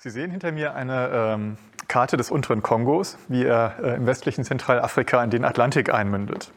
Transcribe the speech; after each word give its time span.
Sie 0.00 0.10
sehen 0.10 0.30
hinter 0.30 0.52
mir 0.52 0.76
eine 0.76 1.10
ähm, 1.12 1.56
Karte 1.88 2.16
des 2.16 2.30
unteren 2.30 2.62
Kongos, 2.62 3.18
wie 3.26 3.44
er 3.44 3.74
äh, 3.82 3.96
im 3.96 4.06
westlichen 4.06 4.44
Zentralafrika 4.44 5.24
in 5.24 5.30
den 5.30 5.44
Atlantik 5.44 5.92
einmündet. 5.92 6.52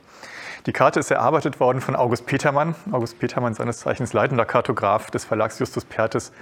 Die 0.68 0.73
Karte 0.73 1.00
ist 1.00 1.10
erarbeitet 1.10 1.59
worden 1.59 1.82
von 1.82 1.96
August 1.96 2.27
Petermann. 2.27 2.76
August 2.91 3.18
Petermann, 3.18 3.55
seines 3.55 3.80
Zeichens 3.80 4.14
leitender 4.14 4.46
Kartograf 4.46 5.09
des 5.09 5.26
Verlags 5.26 5.58
Justus 5.58 5.86
Pertes 5.86 6.34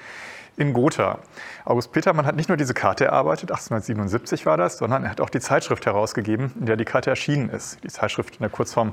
in 0.58 0.74
Gotha. 0.74 1.20
August 1.64 1.94
Petermann 1.94 2.26
hat 2.26 2.36
nicht 2.36 2.50
nur 2.50 2.58
diese 2.58 2.74
Karte 2.74 3.06
erarbeitet, 3.06 3.50
1877 3.50 4.46
war 4.46 4.58
das, 4.58 4.78
sondern 4.78 5.06
er 5.06 5.12
hat 5.12 5.22
auch 5.22 5.30
die 5.30 5.40
Zeitschrift 5.40 5.86
herausgegeben, 5.86 6.52
in 6.60 6.66
der 6.66 6.76
die 6.76 6.84
Karte 6.84 7.10
erschienen 7.10 7.50
ist. 7.50 7.82
Die 7.82 7.88
Zeitschrift 7.88 8.36
in 8.36 8.42
der 8.42 8.50
Kurzform 8.50 8.92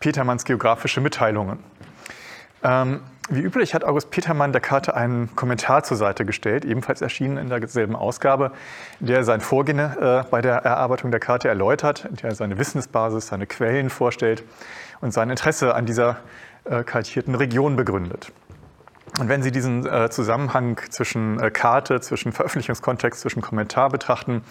Petermanns 0.00 0.44
Geografische 0.44 1.00
Mitteilungen. 1.00 1.60
Ähm, 2.62 3.00
wie 3.28 3.40
üblich 3.40 3.74
hat 3.74 3.84
August 3.84 4.10
Petermann 4.10 4.52
der 4.52 4.60
Karte 4.60 4.94
einen 4.94 5.34
Kommentar 5.36 5.82
zur 5.82 5.96
Seite 5.96 6.24
gestellt, 6.24 6.64
ebenfalls 6.64 7.02
erschienen 7.02 7.36
in 7.36 7.48
derselben 7.48 7.94
Ausgabe, 7.94 8.52
der 9.00 9.18
er 9.18 9.24
sein 9.24 9.40
Vorgehen 9.40 9.78
äh, 9.78 10.24
bei 10.30 10.40
der 10.40 10.56
Erarbeitung 10.56 11.10
der 11.10 11.20
Karte 11.20 11.48
erläutert, 11.48 12.06
in 12.06 12.16
der 12.16 12.30
er 12.30 12.34
seine 12.34 12.58
Wissensbasis, 12.58 13.26
seine 13.26 13.46
Quellen 13.46 13.90
vorstellt 13.90 14.44
und 15.00 15.12
sein 15.12 15.28
Interesse 15.30 15.74
an 15.74 15.84
dieser 15.84 16.16
äh, 16.64 16.82
kartierten 16.84 17.34
Region 17.34 17.76
begründet. 17.76 18.32
Und 19.18 19.28
wenn 19.28 19.42
Sie 19.42 19.50
diesen 19.50 19.84
äh, 19.86 20.10
Zusammenhang 20.10 20.78
zwischen 20.90 21.40
äh, 21.40 21.50
Karte, 21.50 22.00
zwischen 22.00 22.30
Veröffentlichungskontext, 22.32 23.20
zwischen 23.20 23.42
Kommentar 23.42 23.88
betrachten, 23.88 24.42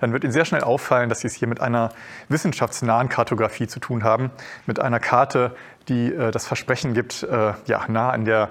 dann 0.00 0.12
wird 0.12 0.24
Ihnen 0.24 0.32
sehr 0.32 0.44
schnell 0.44 0.62
auffallen, 0.62 1.08
dass 1.08 1.20
Sie 1.20 1.28
es 1.28 1.34
hier 1.34 1.46
mit 1.46 1.60
einer 1.60 1.90
wissenschaftsnahen 2.28 3.08
Kartografie 3.08 3.68
zu 3.68 3.78
tun 3.80 4.02
haben, 4.02 4.30
mit 4.66 4.80
einer 4.80 4.98
Karte, 4.98 5.54
die 5.88 6.12
äh, 6.12 6.30
das 6.30 6.46
Versprechen 6.46 6.94
gibt, 6.94 7.22
äh, 7.22 7.52
ja, 7.66 7.84
nah 7.88 8.10
an 8.10 8.24
der 8.24 8.50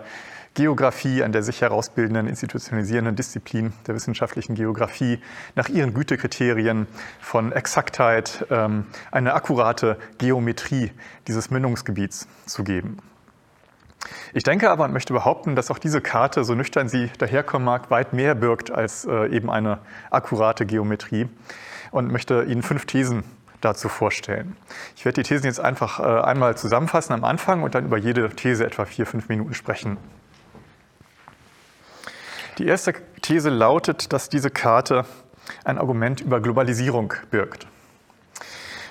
Geografie, 0.58 1.22
an 1.22 1.32
der 1.32 1.44
sich 1.44 1.62
herausbildenden, 1.62 2.28
institutionalisierenden 2.28 3.16
Disziplin 3.16 3.74
der 3.86 3.94
wissenschaftlichen 3.94 4.56
Geografie 4.56 5.20
nach 5.56 5.70
ihren 5.70 5.94
Gütekriterien 5.94 6.88
von 7.20 7.52
Exaktheit 7.52 8.48
ähm, 8.50 8.88
eine 9.12 9.36
akkurate 9.36 9.98
Geometrie 10.18 10.92
dieses 11.28 11.52
Mündungsgebiets 11.52 12.28
zu 12.48 12.64
geben. 12.64 12.98
Ich 14.34 14.44
denke 14.44 14.72
aber 14.72 14.86
und 14.86 14.94
möchte 14.94 15.14
behaupten, 15.14 15.56
dass 15.56 15.70
auch 15.70 15.78
diese 15.78 16.02
Karte, 16.02 16.44
so 16.44 16.56
nüchtern 16.56 16.90
sie 16.90 17.12
daherkommen 17.20 17.66
mag, 17.66 17.92
weit 17.92 18.14
mehr 18.14 18.34
birgt 18.34 18.72
als 18.72 19.06
äh, 19.06 19.28
eben 19.28 19.52
eine 19.52 19.78
akkurate 20.10 20.66
Geometrie 20.66 21.28
und 21.92 22.12
möchte 22.12 22.44
Ihnen 22.44 22.64
fünf 22.64 22.86
Thesen 22.86 23.24
dazu 23.68 23.90
vorstellen. 23.90 24.56
Ich 24.96 25.06
werde 25.06 25.22
die 25.22 25.28
Thesen 25.28 25.46
jetzt 25.46 25.60
einfach 25.60 26.00
äh, 26.00 26.04
einmal 26.04 26.58
zusammenfassen 26.58 27.14
am 27.14 27.24
Anfang 27.24 27.64
und 27.64 27.76
dann 27.76 27.86
über 27.86 27.98
jede 27.98 28.30
These 28.30 28.66
etwa 28.66 28.86
vier, 28.86 29.06
fünf 29.06 29.30
Minuten 29.30 29.54
sprechen. 29.54 29.98
Die 32.58 32.66
erste 32.66 32.94
These 33.22 33.50
lautet, 33.50 34.12
dass 34.14 34.30
diese 34.30 34.50
Karte 34.50 35.06
ein 35.64 35.78
Argument 35.78 36.22
über 36.22 36.42
Globalisierung 36.42 37.14
birgt. 37.30 37.68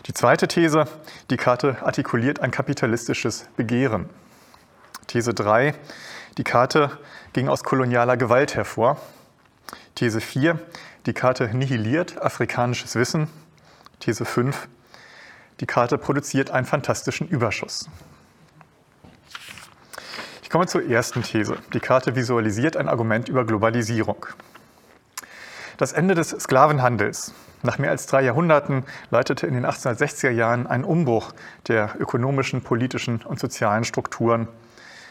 Die 0.07 0.15
zweite 0.15 0.47
These, 0.47 0.85
die 1.31 1.37
Karte 1.37 1.79
artikuliert 1.83 2.41
ein 2.41 2.53
kapitalistisches 2.53 3.49
Begehren. 3.57 4.09
These 5.09 5.35
3, 5.35 5.75
die 6.39 6.45
Karte 6.45 6.97
ging 7.33 7.49
aus 7.49 7.65
kolonialer 7.65 8.17
Gewalt 8.17 8.55
hervor. 8.55 9.01
These 9.97 10.21
4, 10.21 10.61
die 11.07 11.13
Karte 11.13 11.49
nihiliert 11.53 12.23
afrikanisches 12.23 12.95
Wissen. 12.95 13.29
These 14.01 14.25
5, 14.25 14.69
die 15.61 15.67
Karte 15.67 15.99
produziert 15.99 16.51
einen 16.51 16.67
fantastischen 16.67 17.29
Überschuss. 17.29 17.89
Ich 20.43 20.51
komme 20.51 20.67
zur 20.67 20.89
ersten 20.89 21.23
These. 21.23 21.57
Die 21.73 21.81
Karte 21.81 22.15
visualisiert 22.15 22.77
ein 22.77 22.89
Argument 22.89 23.29
über 23.29 23.45
Globalisierung. 23.45 24.27
Das 25.77 25.93
Ende 25.93 26.15
des 26.15 26.31
Sklavenhandels 26.31 27.35
nach 27.63 27.79
mehr 27.79 27.91
als 27.91 28.07
drei 28.07 28.23
Jahrhunderten 28.23 28.85
leitete 29.11 29.47
in 29.47 29.55
den 29.55 29.67
1860er 29.67 30.31
Jahren 30.31 30.67
ein 30.67 30.85
Umbruch 30.85 31.33
der 31.69 31.97
ökonomischen, 31.99 32.63
politischen 32.63 33.23
und 33.23 33.41
sozialen 33.41 33.85
Strukturen 33.85 34.47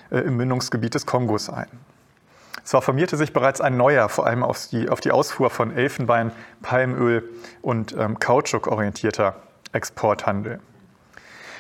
äh, 0.10 0.20
im 0.20 0.38
Mündungsgebiet 0.38 0.96
des 0.96 1.06
Kongos 1.06 1.50
ein. 1.50 1.68
Zwar 2.66 2.82
formierte 2.82 3.16
sich 3.16 3.32
bereits 3.32 3.62
ein 3.62 3.78
neuer, 3.78 4.10
vor 4.10 4.26
allem 4.26 4.44
auf 4.44 4.68
die, 4.68 4.90
auf 4.90 5.00
die 5.00 5.12
Ausfuhr 5.12 5.52
von 5.52 5.72
Elfenbein, 5.72 6.32
Palmöl 6.64 7.30
und 7.62 7.96
ähm, 7.98 8.18
Kautschuk 8.18 8.66
orientierter 8.68 9.36
Exporthandel. 9.72 10.60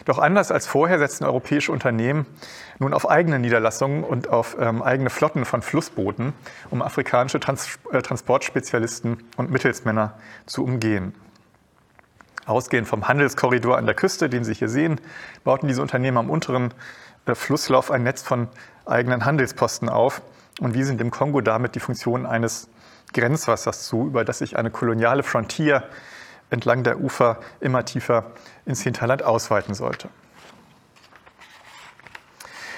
Doch 0.05 0.17
anders 0.17 0.51
als 0.51 0.65
vorher 0.65 0.97
setzten 0.97 1.25
europäische 1.25 1.71
Unternehmen 1.71 2.25
nun 2.79 2.93
auf 2.93 3.07
eigene 3.07 3.37
Niederlassungen 3.37 4.03
und 4.03 4.29
auf 4.29 4.57
ähm, 4.59 4.81
eigene 4.81 5.11
Flotten 5.11 5.45
von 5.45 5.61
Flussbooten, 5.61 6.33
um 6.71 6.81
afrikanische 6.81 7.39
Trans 7.39 7.77
äh, 7.91 8.01
Transportspezialisten 8.01 9.23
und 9.37 9.51
Mittelsmänner 9.51 10.15
zu 10.47 10.63
umgehen. 10.63 11.13
Ausgehend 12.47 12.87
vom 12.87 13.07
Handelskorridor 13.07 13.77
an 13.77 13.85
der 13.85 13.95
Küste, 13.95 14.27
den 14.27 14.43
Sie 14.43 14.55
hier 14.55 14.69
sehen, 14.69 14.99
bauten 15.43 15.67
diese 15.67 15.83
Unternehmen 15.83 16.17
am 16.17 16.31
unteren 16.31 16.73
äh, 17.27 17.35
Flusslauf 17.35 17.91
ein 17.91 18.03
Netz 18.03 18.23
von 18.23 18.47
eigenen 18.85 19.25
Handelsposten 19.25 19.89
auf 19.89 20.21
und 20.59 20.73
wiesen 20.73 20.97
dem 20.97 21.11
Kongo 21.11 21.41
damit 21.41 21.75
die 21.75 21.79
Funktion 21.79 22.25
eines 22.25 22.69
Grenzwassers 23.13 23.85
zu, 23.87 24.07
über 24.07 24.25
das 24.25 24.39
sich 24.39 24.57
eine 24.57 24.71
koloniale 24.71 25.23
Frontier 25.23 25.83
entlang 26.49 26.83
der 26.83 26.99
Ufer 26.99 27.39
immer 27.59 27.85
tiefer 27.85 28.31
ins 28.65 28.81
Hinterland 28.81 29.23
ausweiten 29.23 29.73
sollte. 29.73 30.09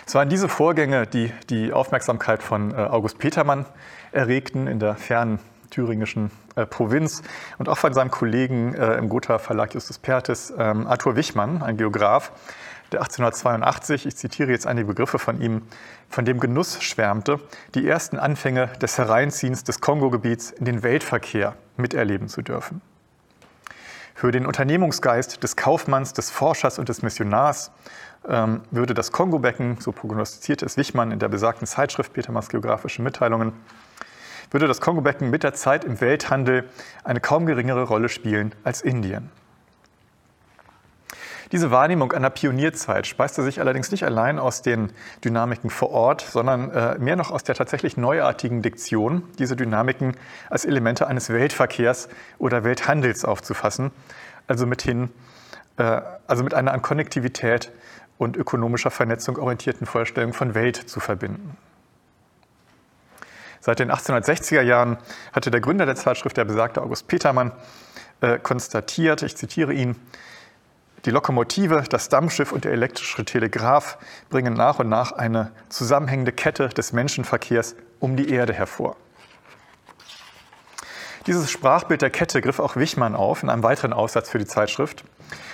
Es 0.05 0.15
waren 0.15 0.29
diese 0.29 0.47
Vorgänge, 0.47 1.05
die 1.05 1.33
die 1.49 1.73
Aufmerksamkeit 1.73 2.41
von 2.41 2.71
äh, 2.71 2.75
August 2.75 3.19
Petermann 3.19 3.65
erregten 4.13 4.67
in 4.67 4.79
der 4.79 4.95
fernen 4.95 5.39
thüringischen 5.69 6.31
äh, 6.55 6.65
Provinz 6.65 7.23
und 7.57 7.67
auch 7.67 7.77
von 7.77 7.93
seinem 7.93 8.09
Kollegen 8.09 8.73
im 8.73 9.09
Gotha 9.09 9.37
Verlag 9.37 9.73
Justus 9.73 9.99
Pertes, 9.99 10.53
ähm, 10.57 10.87
Arthur 10.87 11.17
Wichmann, 11.17 11.61
ein 11.61 11.75
Geograf, 11.75 12.31
der 12.91 13.01
1882, 13.01 14.05
ich 14.05 14.15
zitiere 14.15 14.51
jetzt 14.51 14.65
einige 14.65 14.87
Begriffe 14.87 15.19
von 15.19 15.41
ihm, 15.41 15.63
von 16.09 16.25
dem 16.25 16.39
Genuss 16.39 16.81
schwärmte, 16.81 17.39
die 17.75 17.87
ersten 17.87 18.17
Anfänge 18.17 18.67
des 18.81 18.97
Hereinziehens 18.97 19.63
des 19.63 19.81
Kongo-Gebiets 19.81 20.51
in 20.51 20.65
den 20.65 20.83
Weltverkehr 20.83 21.55
miterleben 21.75 22.29
zu 22.29 22.41
dürfen. 22.41 22.81
Für 24.15 24.31
den 24.31 24.45
Unternehmungsgeist 24.45 25.43
des 25.43 25.55
Kaufmanns, 25.55 26.13
des 26.13 26.31
Forschers 26.31 26.79
und 26.79 26.89
des 26.89 27.03
Missionars 27.03 27.71
ähm, 28.27 28.61
würde 28.71 28.93
das 28.93 29.11
Kongo-Becken, 29.11 29.77
so 29.79 29.91
prognostizierte 29.91 30.65
es 30.65 30.75
Wichmann 30.75 31.11
in 31.11 31.19
der 31.19 31.27
besagten 31.27 31.67
Zeitschrift 31.67 32.13
Petermanns 32.13 32.49
Geografische 32.49 33.01
Mitteilungen, 33.01 33.53
würde 34.49 34.67
das 34.67 34.81
Kongo-Becken 34.81 35.29
mit 35.29 35.43
der 35.43 35.53
Zeit 35.53 35.83
im 35.83 36.01
Welthandel 36.01 36.69
eine 37.03 37.19
kaum 37.19 37.45
geringere 37.45 37.83
Rolle 37.83 38.09
spielen 38.09 38.55
als 38.63 38.81
Indien. 38.81 39.29
Diese 41.51 41.71
Wahrnehmung 41.71 42.11
einer 42.11 42.29
Pionierzeit 42.29 43.07
speiste 43.07 43.41
sich 43.41 43.61
allerdings 43.61 43.91
nicht 43.91 44.03
allein 44.03 44.37
aus 44.37 44.61
den 44.61 44.91
Dynamiken 45.23 45.69
vor 45.69 45.91
Ort, 45.91 46.21
sondern 46.21 46.71
äh, 46.71 46.97
mehr 46.99 47.15
noch 47.15 47.31
aus 47.31 47.43
der 47.43 47.55
tatsächlich 47.55 47.95
neuartigen 47.95 48.61
Diktion, 48.61 49.23
diese 49.39 49.55
Dynamiken 49.55 50.17
als 50.49 50.65
Elemente 50.65 51.07
eines 51.07 51.29
Weltverkehrs 51.29 52.09
oder 52.37 52.65
Welthandels 52.65 53.23
aufzufassen, 53.23 53.91
also 54.47 54.65
mithin, 54.65 55.09
äh, 55.77 56.01
also 56.27 56.43
mit 56.43 56.53
einer 56.53 56.73
an 56.73 56.81
Konnektivität 56.81 57.71
und 58.17 58.35
ökonomischer 58.35 58.91
Vernetzung 58.91 59.37
orientierten 59.37 59.87
Vorstellung 59.87 60.33
von 60.33 60.53
Welt 60.53 60.75
zu 60.75 60.99
verbinden. 60.99 61.55
Seit 63.61 63.79
den 63.79 63.91
1860er 63.91 64.61
Jahren 64.61 64.97
hatte 65.31 65.51
der 65.51 65.61
Gründer 65.61 65.85
der 65.85 65.95
Zeitschrift, 65.95 66.35
der 66.35 66.45
besagte 66.45 66.81
August 66.81 67.07
Petermann, 67.07 67.51
äh, 68.21 68.37
konstatiert, 68.39 69.21
ich 69.21 69.37
zitiere 69.37 69.73
ihn, 69.73 69.95
die 71.05 71.11
Lokomotive, 71.11 71.83
das 71.89 72.09
Dampfschiff 72.09 72.51
und 72.51 72.65
der 72.65 72.71
elektrische 72.71 73.23
Telegraph 73.23 73.97
bringen 74.29 74.53
nach 74.53 74.79
und 74.79 74.89
nach 74.89 75.11
eine 75.11 75.51
zusammenhängende 75.69 76.31
Kette 76.31 76.69
des 76.69 76.93
Menschenverkehrs 76.93 77.75
um 77.99 78.15
die 78.17 78.29
Erde 78.29 78.53
hervor. 78.53 78.95
Dieses 81.27 81.51
Sprachbild 81.51 82.01
der 82.01 82.09
Kette 82.09 82.41
griff 82.41 82.59
auch 82.59 82.77
Wichmann 82.77 83.13
auf 83.13 83.43
in 83.43 83.49
einem 83.49 83.63
weiteren 83.63 83.91
Aufsatz 83.91 84.29
für 84.29 84.37
die 84.37 84.45
Zeitschrift 84.45 85.03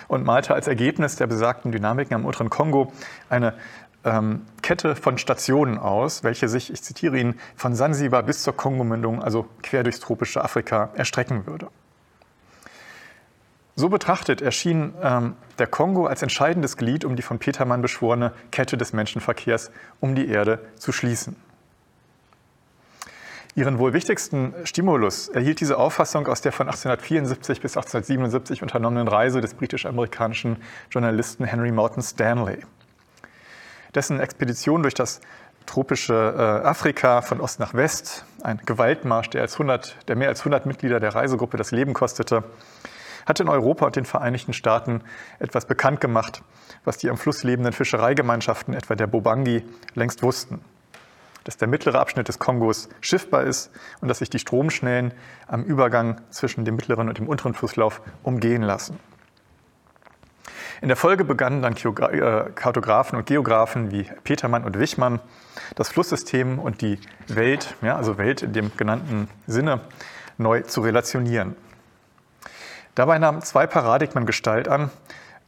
und 0.07 0.23
malte 0.23 0.53
als 0.53 0.67
Ergebnis 0.67 1.15
der 1.15 1.25
besagten 1.25 1.71
Dynamiken 1.71 2.15
am 2.15 2.25
unteren 2.25 2.51
Kongo 2.51 2.93
eine 3.29 3.55
ähm, 4.03 4.45
Kette 4.61 4.95
von 4.95 5.17
Stationen 5.17 5.79
aus, 5.79 6.23
welche 6.23 6.47
sich, 6.47 6.71
ich 6.71 6.83
zitiere 6.83 7.17
ihn, 7.17 7.39
von 7.55 7.73
Sansibar 7.73 8.21
bis 8.23 8.43
zur 8.43 8.55
Kongomündung, 8.55 9.23
also 9.23 9.47
quer 9.63 9.83
durchs 9.83 9.99
tropische 9.99 10.43
Afrika, 10.43 10.91
erstrecken 10.95 11.47
würde. 11.47 11.69
So 13.75 13.89
betrachtet 13.89 14.41
erschien 14.41 14.93
ähm, 15.01 15.35
der 15.57 15.67
Kongo 15.67 16.05
als 16.05 16.21
entscheidendes 16.21 16.77
Glied, 16.77 17.05
um 17.05 17.15
die 17.15 17.23
von 17.23 17.39
Petermann 17.39 17.81
beschworene 17.81 18.31
Kette 18.51 18.77
des 18.77 18.93
Menschenverkehrs 18.93 19.71
um 19.99 20.13
die 20.13 20.27
Erde 20.27 20.59
zu 20.77 20.91
schließen. 20.91 21.35
Ihren 23.55 23.77
wohl 23.77 23.93
wichtigsten 23.93 24.53
Stimulus 24.63 25.29
erhielt 25.29 25.59
diese 25.59 25.77
Auffassung 25.77 26.27
aus 26.27 26.41
der 26.41 26.51
von 26.51 26.67
1874 26.67 27.61
bis 27.61 27.77
1877 27.77 28.63
unternommenen 28.63 29.07
Reise 29.07 29.41
des 29.41 29.53
britisch-amerikanischen 29.53 30.57
Journalisten 30.89 31.43
Henry 31.43 31.71
Morton 31.71 32.01
Stanley. 32.01 32.65
Dessen 33.93 34.19
Expedition 34.19 34.81
durch 34.81 34.95
das 34.95 35.21
tropische 35.67 36.13
äh, 36.35 36.67
Afrika 36.67 37.21
von 37.21 37.39
Ost 37.41 37.59
nach 37.59 37.75
West, 37.75 38.25
ein 38.41 38.59
Gewaltmarsch, 38.65 39.29
der, 39.29 39.41
als 39.41 39.53
100, 39.53 39.97
der 40.07 40.15
mehr 40.15 40.29
als 40.29 40.41
100 40.41 40.65
Mitglieder 40.65 40.99
der 40.99 41.13
Reisegruppe 41.13 41.57
das 41.57 41.71
Leben 41.71 41.93
kostete, 41.93 42.43
hat 43.25 43.39
in 43.39 43.49
Europa 43.49 43.85
und 43.85 43.95
den 43.95 44.05
Vereinigten 44.05 44.53
Staaten 44.53 45.01
etwas 45.39 45.65
bekannt 45.65 46.01
gemacht, 46.01 46.43
was 46.83 46.97
die 46.97 47.09
am 47.09 47.17
Fluss 47.17 47.43
lebenden 47.43 47.73
Fischereigemeinschaften, 47.73 48.73
etwa 48.73 48.95
der 48.95 49.07
Bobangi, 49.07 49.63
längst 49.95 50.23
wussten. 50.23 50.61
Dass 51.43 51.57
der 51.57 51.67
mittlere 51.67 51.99
Abschnitt 51.99 52.27
des 52.27 52.39
Kongos 52.39 52.89
schiffbar 53.01 53.43
ist 53.43 53.71
und 54.01 54.07
dass 54.07 54.19
sich 54.19 54.29
die 54.29 54.39
Stromschnellen 54.39 55.13
am 55.47 55.63
Übergang 55.63 56.21
zwischen 56.29 56.63
dem 56.63 56.75
mittleren 56.75 57.09
und 57.09 57.17
dem 57.17 57.27
unteren 57.27 57.53
Flusslauf 57.53 58.01
umgehen 58.23 58.61
lassen. 58.61 58.97
In 60.83 60.89
der 60.89 60.97
Folge 60.97 61.23
begannen 61.23 61.61
dann 61.61 61.75
äh, 61.75 62.49
Kartografen 62.55 63.17
und 63.17 63.25
Geografen 63.25 63.91
wie 63.91 64.03
Petermann 64.25 64.65
und 64.65 64.77
Wichmann 64.77 65.21
das 65.75 65.87
Flusssystem 65.87 66.59
und 66.59 66.81
die 66.81 66.99
Welt, 67.27 67.75
ja, 67.81 67.95
also 67.95 68.17
Welt 68.17 68.41
in 68.41 68.51
dem 68.51 68.75
genannten 68.75 69.29
Sinne, 69.47 69.79
neu 70.37 70.61
zu 70.61 70.81
relationieren. 70.81 71.55
Dabei 72.95 73.17
nahmen 73.17 73.41
zwei 73.41 73.65
Paradigmen 73.65 74.25
Gestalt 74.25 74.67
an, 74.67 74.91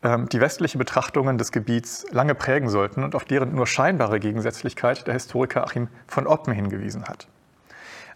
ähm, 0.04 0.30
die 0.30 0.42
westliche 0.42 0.78
Betrachtungen 0.78 1.38
des 1.38 1.52
Gebiets 1.52 2.06
lange 2.12 2.36
prägen 2.36 2.70
sollten 2.70 3.04
und 3.04 3.16
auf 3.16 3.26
deren 3.26 3.54
nur 3.54 3.68
scheinbare 3.68 4.20
Gegensätzlichkeit 4.20 5.06
der 5.08 5.14
Historiker 5.14 5.64
Achim 5.64 5.88
von 6.08 6.28
Oppen 6.28 6.54
hingewiesen 6.54 7.06
hat. 7.06 7.28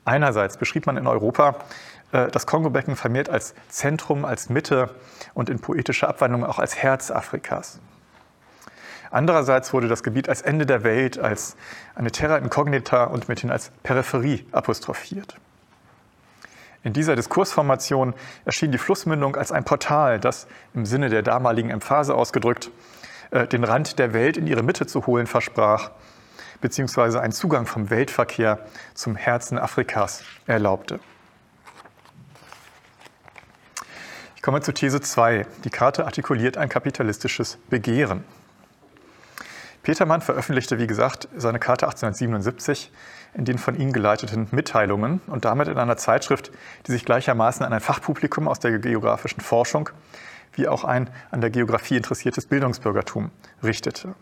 Einerseits 0.06 0.58
beschrieb 0.58 0.86
man 0.88 0.98
in 0.98 1.08
Europa 1.08 1.56
äh, 2.12 2.28
das 2.30 2.48
Kongobecken 2.48 2.96
vermehrt 2.96 3.30
als 3.30 3.54
Zentrum, 3.70 4.26
als 4.26 4.50
Mitte 4.50 4.96
und 5.34 5.50
in 5.50 5.60
poetischer 5.60 6.10
Abwandlung 6.10 6.44
auch 6.44 6.60
als 6.60 6.78
Herz 6.78 7.12
Afrikas. 7.12 7.80
Andererseits 9.12 9.74
wurde 9.74 9.88
das 9.88 10.04
Gebiet 10.04 10.30
als 10.30 10.42
Ende 10.42 10.66
der 10.66 10.84
Welt, 10.84 11.18
als 11.18 11.56
eine 11.96 12.12
Terra 12.12 12.38
incognita 12.38 13.06
und 13.06 13.28
mithin 13.28 13.50
als 13.50 13.72
Peripherie 13.82 14.46
apostrophiert. 14.52 15.36
In 16.84 16.94
dieser 16.94 17.16
Diskursformation 17.16 18.14
erschien 18.46 18.72
die 18.72 18.78
Flussmündung 18.78 19.36
als 19.36 19.52
ein 19.52 19.66
Portal, 19.66 20.20
das 20.20 20.48
im 20.74 20.86
Sinne 20.86 21.10
der 21.10 21.24
damaligen 21.24 21.70
Emphase 21.70 22.16
ausgedrückt 22.16 22.72
äh, 23.32 23.48
den 23.48 23.64
Rand 23.64 24.00
der 24.00 24.14
Welt 24.14 24.38
in 24.38 24.48
ihre 24.48 24.64
Mitte 24.64 24.88
zu 24.88 25.06
holen 25.06 25.28
versprach, 25.28 25.92
beziehungsweise 26.62 27.22
einen 27.22 27.34
Zugang 27.34 27.66
vom 27.66 27.90
Weltverkehr 27.90 28.60
zum 28.94 29.16
Herzen 29.16 29.58
Afrikas 29.58 30.24
erlaubte. 30.48 31.00
Ich 34.38 34.42
komme 34.42 34.62
zu 34.62 34.72
These 34.72 35.02
2. 35.02 35.46
Die 35.66 35.70
Karte 35.70 36.06
artikuliert 36.06 36.58
ein 36.58 36.70
kapitalistisches 36.70 37.58
Begehren. 37.70 38.24
Petermann 39.84 40.22
veröffentlichte, 40.22 40.80
wie 40.80 40.88
gesagt, 40.88 41.28
seine 41.36 41.60
Karte 41.60 41.86
1877 41.88 42.92
in 43.34 43.46
den 43.46 43.58
von 43.58 43.80
ihm 43.80 43.94
geleiteten 43.94 44.48
Mitteilungen 44.52 45.22
und 45.28 45.46
damit 45.46 45.68
in 45.68 45.78
einer 45.78 45.98
Zeitschrift, 45.98 46.52
die 46.88 46.92
sich 46.92 47.06
gleichermaßen 47.06 47.66
an 47.66 47.74
ein 47.74 47.80
Fachpublikum 47.80 48.48
aus 48.48 48.60
der 48.60 48.80
geografischen 48.80 49.42
Forschung 49.42 49.90
wie 50.54 50.68
auch 50.68 50.84
ein 50.84 51.10
an 51.32 51.42
der 51.42 51.50
Geografie 51.50 51.98
interessiertes 51.98 52.46
Bildungsbürgertum 52.46 53.32
richtete. 53.64 54.16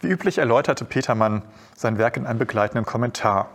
Wie 0.00 0.08
üblich 0.08 0.38
erläuterte 0.38 0.84
Petermann 0.84 1.42
sein 1.76 1.98
Werk 1.98 2.16
in 2.16 2.26
einem 2.26 2.38
begleitenden 2.38 2.84
Kommentar. 2.84 3.50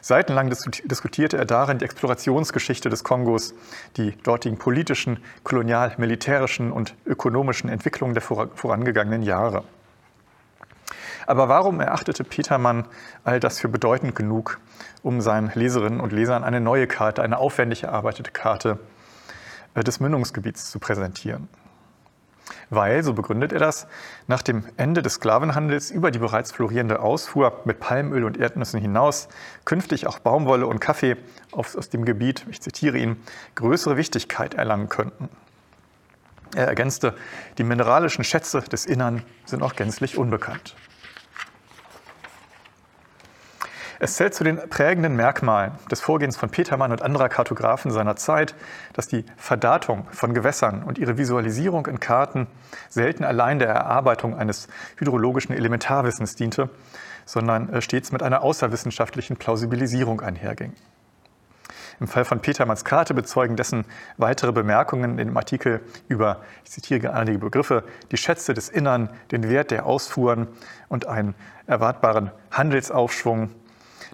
Seitenlang 0.00 0.48
diskutierte 0.48 1.36
er 1.36 1.44
darin 1.44 1.78
die 1.78 1.84
Explorationsgeschichte 1.84 2.88
des 2.88 3.04
Kongos, 3.04 3.52
die 3.96 4.12
dortigen 4.22 4.56
politischen, 4.56 5.18
kolonial, 5.42 5.92
militärischen 5.98 6.72
und 6.72 6.94
ökonomischen 7.04 7.68
Entwicklungen 7.68 8.14
der 8.14 8.22
vorangegangenen 8.22 9.22
Jahre. 9.22 9.64
Aber 11.28 11.50
warum 11.50 11.78
erachtete 11.78 12.24
Petermann 12.24 12.86
all 13.22 13.38
das 13.38 13.60
für 13.60 13.68
bedeutend 13.68 14.14
genug, 14.14 14.58
um 15.02 15.20
seinen 15.20 15.52
Leserinnen 15.54 16.00
und 16.00 16.10
Lesern 16.10 16.42
eine 16.42 16.58
neue 16.58 16.86
Karte, 16.86 17.22
eine 17.22 17.36
aufwendig 17.36 17.82
erarbeitete 17.82 18.30
Karte 18.30 18.78
äh, 19.74 19.84
des 19.84 20.00
Mündungsgebiets 20.00 20.70
zu 20.70 20.78
präsentieren? 20.78 21.48
weil, 22.70 23.02
so 23.02 23.12
begründet 23.12 23.52
er 23.52 23.58
das, 23.58 23.86
nach 24.26 24.40
dem 24.40 24.64
Ende 24.78 25.02
des 25.02 25.14
Sklavenhandels 25.14 25.90
über 25.90 26.10
die 26.10 26.18
bereits 26.18 26.50
florierende 26.50 27.00
Ausfuhr 27.00 27.60
mit 27.66 27.78
Palmöl 27.78 28.24
und 28.24 28.38
Erdnüssen 28.38 28.80
hinaus 28.80 29.28
künftig 29.66 30.06
auch 30.06 30.18
Baumwolle 30.18 30.66
und 30.66 30.80
Kaffee 30.80 31.16
aus, 31.52 31.74
dem 31.90 32.06
Gebiet, 32.06 32.46
ich 32.50 32.62
zitiere 32.62 32.96
ihn, 32.96 33.16
größere 33.54 33.98
Wichtigkeit 33.98 34.54
erlangen 34.54 34.88
könnten. 34.88 35.28
Er 36.56 36.68
ergänzte, 36.68 37.14
die 37.58 37.64
mineralischen 37.64 38.24
Schätze 38.24 38.62
des 38.62 38.86
Innern 38.86 39.22
sind 39.44 39.62
auch 39.62 39.76
gänzlich 39.76 40.16
unbekannt. 40.16 40.74
Es 44.00 44.14
zählt 44.14 44.32
zu 44.32 44.44
den 44.44 44.56
prägenden 44.68 45.16
Merkmalen 45.16 45.72
des 45.90 46.00
Vorgehens 46.00 46.36
von 46.36 46.50
Petermann 46.50 46.92
und 46.92 47.02
anderer 47.02 47.28
Kartografen 47.28 47.90
seiner 47.90 48.14
Zeit, 48.14 48.54
dass 48.92 49.08
die 49.08 49.24
Verdatung 49.36 50.06
von 50.12 50.34
Gewässern 50.34 50.84
und 50.84 50.98
ihre 50.98 51.18
Visualisierung 51.18 51.86
in 51.86 51.98
Karten 51.98 52.46
selten 52.88 53.24
allein 53.24 53.58
der 53.58 53.70
Erarbeitung 53.70 54.38
eines 54.38 54.68
hydrologischen 54.98 55.52
Elementarwissens 55.52 56.36
diente, 56.36 56.70
sondern 57.26 57.72
äh, 57.72 57.82
stets 57.82 58.12
mit 58.12 58.22
einer 58.22 58.42
außerwissenschaftlichen 58.42 59.36
Plausibilisierung 59.36 60.20
einherging. 60.20 60.74
Im 61.98 62.06
Fall 62.06 62.24
von 62.24 62.38
Petermanns 62.38 62.84
Karte 62.84 63.12
bezeugen 63.12 63.56
dessen 63.56 63.84
weitere 64.16 64.52
Bemerkungen 64.52 65.18
in 65.18 65.26
dem 65.26 65.36
Artikel 65.36 65.80
über, 66.06 66.42
ich 66.64 66.70
zitiere 66.70 67.12
einige 67.12 67.40
Begriffe, 67.40 67.82
die 68.12 68.16
Schätze 68.16 68.54
des 68.54 68.68
Innern, 68.68 69.10
den 69.32 69.50
Wert 69.50 69.72
der 69.72 69.84
Ausfuhren 69.84 70.46
und 70.88 71.06
einen 71.06 71.34
erwartbaren 71.66 72.30
Handelsaufschwung 72.52 73.50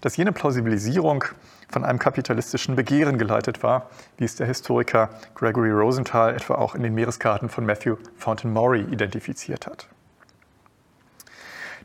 dass 0.05 0.19
jene 0.19 0.33
Plausibilisierung 0.33 1.25
von 1.71 1.83
einem 1.83 1.99
kapitalistischen 1.99 2.77
Begehren 2.77 3.17
geleitet 3.17 3.62
war, 3.62 3.89
wie 4.19 4.25
es 4.25 4.37
der 4.37 4.47
Historiker 4.47 5.09
Gregory 5.35 5.71
Rosenthal 5.71 6.35
etwa 6.35 6.56
auch 6.56 6.75
in 6.75 6.83
den 6.83 6.95
Meereskarten 6.95 7.49
von 7.49 7.65
Matthew 7.65 7.97
Fountain 8.19 8.53
Maury 8.53 8.83
identifiziert 8.83 9.67
hat. 9.67 9.89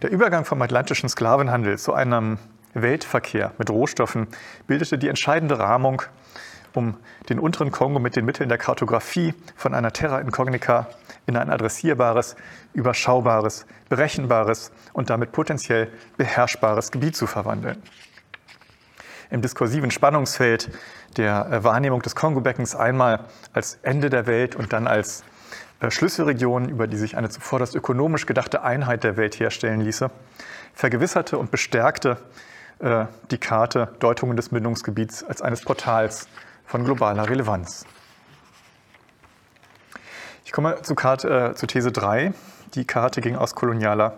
Der 0.02 0.12
Übergang 0.12 0.44
vom 0.44 0.62
atlantischen 0.62 1.08
Sklavenhandel 1.08 1.78
zu 1.78 1.94
einem 1.94 2.40
Weltverkehr 2.74 3.54
mit 3.58 3.70
Rohstoffen 3.70 4.28
bildete 4.68 4.98
die 4.98 5.08
entscheidende 5.08 5.58
Rahmung, 5.58 6.02
um 6.74 6.98
den 7.30 7.40
unteren 7.40 7.72
Kongo 7.72 8.00
mit 8.00 8.18
den 8.18 8.26
Mitteln 8.26 8.50
der 8.50 8.58
Kartografie 8.58 9.34
von 9.56 9.74
einer 9.74 9.94
Terra 9.94 10.20
Incognita 10.20 10.88
in 11.30 11.38
ein 11.38 11.50
adressierbares, 11.50 12.36
überschaubares, 12.74 13.66
berechenbares 13.88 14.72
und 14.94 15.10
damit 15.10 15.32
potenziell 15.32 15.90
beherrschbares 16.18 16.92
Gebiet 16.92 17.16
zu 17.16 17.28
verwandeln 17.28 17.82
im 19.30 19.42
diskursiven 19.42 19.92
Spannungsfeld 19.92 20.70
der 21.18 21.48
äh, 21.52 21.64
Wahrnehmung 21.64 22.02
des 22.02 22.16
Kongo-Beckens 22.16 22.76
einmal 22.76 23.26
als 23.54 23.80
Ende 23.84 24.10
der 24.10 24.28
Welt 24.28 24.56
und 24.56 24.74
dann 24.74 24.88
als 24.88 25.24
äh, 25.80 25.92
Schlüsselregion, 25.92 26.70
über 26.70 26.88
die 26.88 26.98
sich 26.98 27.18
eine 27.18 27.30
zuvor 27.30 27.60
das 27.60 27.76
ökonomisch 27.76 28.26
gedachte 28.26 28.64
Einheit 28.64 29.04
der 29.04 29.18
Welt 29.18 29.40
herstellen 29.40 29.82
ließe, 29.82 30.10
vergewisserte 30.74 31.38
und 31.38 31.52
bestärkte 31.52 32.18
äh, 32.80 33.06
die 33.32 33.38
Karte 33.38 33.94
Deutungen 34.00 34.36
des 34.36 34.52
Mündungsgebiets 34.52 35.24
als 35.24 35.42
eines 35.42 35.62
Portals 35.62 36.28
von 36.66 36.84
globaler 36.84 37.30
Relevanz. 37.30 37.86
Ich 40.50 40.54
komme 40.54 40.82
zu, 40.82 40.96
Karte, 40.96 41.52
äh, 41.52 41.54
zu 41.54 41.68
These 41.68 41.92
3. 41.92 42.34
Die 42.74 42.84
Karte 42.84 43.22
ging 43.22 43.36
aus 43.36 43.54
kolonialer 43.54 44.14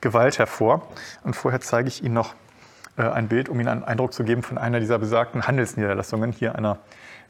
Gewalt 0.00 0.38
hervor. 0.38 0.88
Und 1.22 1.36
vorher 1.36 1.60
zeige 1.60 1.86
ich 1.86 2.02
Ihnen 2.02 2.14
noch 2.14 2.34
äh, 2.96 3.02
ein 3.02 3.28
Bild, 3.28 3.50
um 3.50 3.60
Ihnen 3.60 3.68
einen 3.68 3.84
Eindruck 3.84 4.14
zu 4.14 4.24
geben 4.24 4.42
von 4.42 4.56
einer 4.56 4.80
dieser 4.80 4.98
besagten 4.98 5.46
Handelsniederlassungen, 5.46 6.32
hier 6.32 6.54
einer 6.54 6.78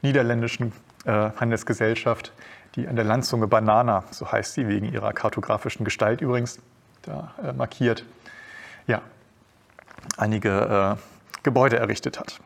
niederländischen 0.01 0.71
äh, 1.03 1.11
Handelsgesellschaft, 1.11 2.31
die 2.75 2.87
an 2.87 2.95
der 2.95 3.03
Landzunge 3.03 3.47
Banana, 3.47 4.05
so 4.11 4.31
heißt 4.31 4.53
sie, 4.53 4.69
wegen 4.69 4.85
ihrer 4.85 5.11
kartografischen 5.11 5.83
Gestalt 5.83 6.21
übrigens, 6.21 6.59
da 7.01 7.33
äh, 7.43 7.51
markiert, 7.51 8.05
ja, 8.87 9.01
einige 10.15 10.97
Gebäude 11.43 11.79
errichtet 11.79 12.17
hat. 12.17 12.39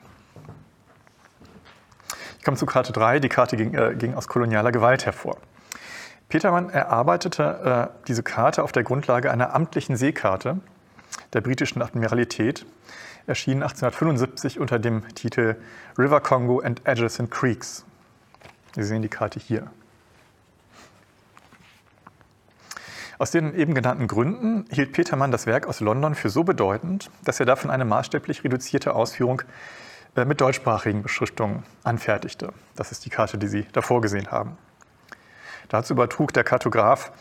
Ich 2.40 2.44
komme 2.44 2.58
zu 2.58 2.66
Karte 2.66 2.92
3. 2.92 3.20
Die 3.20 3.30
Karte 3.30 3.56
ging, 3.56 3.76
äh, 3.76 3.94
ging 3.94 4.16
aus 4.16 4.28
kolonialer 4.28 4.72
Gewalt 4.72 5.06
hervor. 5.06 5.38
Petermann 6.36 6.70
erarbeitete 6.70 7.94
äh, 8.04 8.06
diese 8.10 8.22
Karte 8.22 8.64
auf 8.64 8.74
der 8.74 8.84
Grundlage 8.84 9.32
einer 9.32 9.56
amtlichen 9.56 9.96
Seekarte 9.96 10.60
der 11.32 11.40
britischen 11.40 11.82
Admiralität, 11.82 12.66
erschien 13.26 13.64
1875 13.64 14.60
unter 14.60 14.78
dem 14.78 15.08
Titel 15.16 15.56
River 15.98 16.20
Congo 16.20 16.60
and 16.60 16.86
Adjacent 16.86 17.32
Creeks. 17.32 17.86
Sie 18.74 18.84
sehen 18.84 19.02
die 19.02 19.08
Karte 19.08 19.40
hier. 19.40 19.72
Aus 23.18 23.32
den 23.32 23.56
eben 23.56 23.74
genannten 23.74 24.08
Gründen 24.08 24.66
hielt 24.70 24.92
Petermann 24.92 25.32
das 25.32 25.46
Werk 25.46 25.68
aus 25.68 25.80
London 25.80 26.16
für 26.16 26.30
so 26.30 26.44
bedeutend, 26.44 27.10
dass 27.24 27.40
er 27.40 27.46
davon 27.46 27.72
eine 27.72 27.86
maßstäblich 27.86 28.44
reduzierte 28.44 28.94
Ausführung 28.94 29.42
äh, 30.18 30.26
mit 30.26 30.42
deutschsprachigen 30.42 31.02
Beschriftungen 31.02 31.64
anfertigte. 31.86 32.52
Das 32.76 32.92
ist 32.92 33.06
die 33.06 33.10
Karte, 33.10 33.38
die 33.38 33.48
Sie 33.48 33.66
davor 33.72 34.02
gesehen 34.02 34.32
haben. 34.32 34.58
Dazu 35.70 35.94
übertrug 35.94 36.34
der 36.34 36.44
Kartograf 36.44 37.12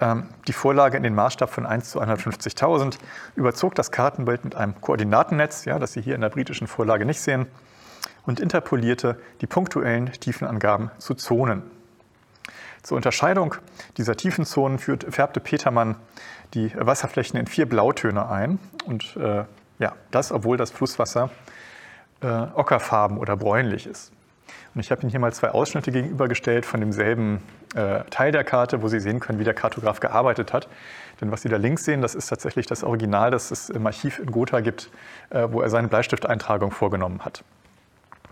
ähm, 0.00 0.28
die 0.46 0.52
Vorlage 0.52 0.96
in 0.96 1.02
den 1.02 1.14
Maßstab 1.14 1.50
von 1.50 1.66
1 1.66 1.90
zu 1.90 2.00
150.000, 2.00 2.98
überzog 3.36 3.74
das 3.74 3.90
Kartenbild 3.90 4.44
mit 4.44 4.54
einem 4.54 4.80
Koordinatennetz, 4.80 5.64
ja, 5.64 5.78
das 5.78 5.92
Sie 5.92 6.02
hier 6.02 6.14
in 6.14 6.20
der 6.20 6.28
britischen 6.28 6.66
Vorlage 6.66 7.04
nicht 7.04 7.20
sehen, 7.20 7.46
und 8.26 8.40
interpolierte 8.40 9.18
die 9.40 9.46
punktuellen 9.46 10.12
Tiefenangaben 10.12 10.90
zu 10.98 11.14
Zonen. 11.14 11.62
Zur 12.82 12.96
Unterscheidung 12.96 13.54
dieser 13.96 14.16
Tiefenzonen 14.16 14.78
führt, 14.78 15.04
färbte 15.12 15.40
Petermann 15.40 15.96
die 16.54 16.72
Wasserflächen 16.74 17.38
in 17.38 17.46
vier 17.46 17.68
Blautöne 17.68 18.28
ein. 18.28 18.58
Und 18.86 19.16
äh, 19.16 19.44
ja, 19.78 19.94
das, 20.10 20.32
obwohl 20.32 20.56
das 20.56 20.70
Flusswasser 20.70 21.30
äh, 22.20 22.26
ockerfarben 22.26 23.18
oder 23.18 23.36
bräunlich 23.36 23.86
ist. 23.86 24.12
Und 24.74 24.80
ich 24.80 24.90
habe 24.90 25.02
Ihnen 25.02 25.10
hier 25.10 25.20
mal 25.20 25.32
zwei 25.32 25.50
Ausschnitte 25.50 25.90
gegenübergestellt 25.90 26.66
von 26.66 26.80
demselben 26.80 27.42
äh, 27.74 28.00
Teil 28.10 28.32
der 28.32 28.44
Karte, 28.44 28.82
wo 28.82 28.88
Sie 28.88 29.00
sehen 29.00 29.20
können, 29.20 29.38
wie 29.38 29.44
der 29.44 29.54
Kartograf 29.54 30.00
gearbeitet 30.00 30.52
hat. 30.52 30.68
Denn 31.20 31.30
was 31.30 31.42
Sie 31.42 31.48
da 31.48 31.56
links 31.56 31.84
sehen, 31.84 32.02
das 32.02 32.14
ist 32.14 32.28
tatsächlich 32.28 32.66
das 32.66 32.84
Original, 32.84 33.30
das 33.30 33.50
es 33.50 33.70
im 33.70 33.86
Archiv 33.86 34.18
in 34.18 34.30
Gotha 34.30 34.60
gibt, 34.60 34.90
äh, 35.30 35.48
wo 35.50 35.60
er 35.60 35.70
seine 35.70 35.88
Bleistifteintragung 35.88 36.70
vorgenommen 36.70 37.24
hat. 37.24 37.42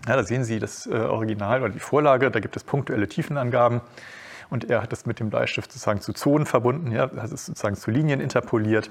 Ja, 0.07 0.15
da 0.15 0.23
sehen 0.23 0.43
Sie 0.43 0.59
das 0.59 0.87
äh, 0.87 0.93
Original 0.93 1.61
oder 1.61 1.73
die 1.73 1.79
Vorlage, 1.79 2.31
da 2.31 2.39
gibt 2.39 2.55
es 2.55 2.63
punktuelle 2.63 3.07
Tiefenangaben. 3.07 3.81
Und 4.49 4.69
er 4.69 4.81
hat 4.81 4.93
das 4.93 5.05
mit 5.05 5.19
dem 5.19 5.29
Bleistift 5.29 5.71
sozusagen 5.71 5.99
zu 5.99 6.13
Zonen 6.13 6.45
verbunden, 6.45 6.91
ja, 6.91 7.11
hat 7.17 7.31
es 7.31 7.47
sozusagen 7.47 7.75
zu 7.75 7.91
Linien 7.91 8.21
interpoliert 8.21 8.89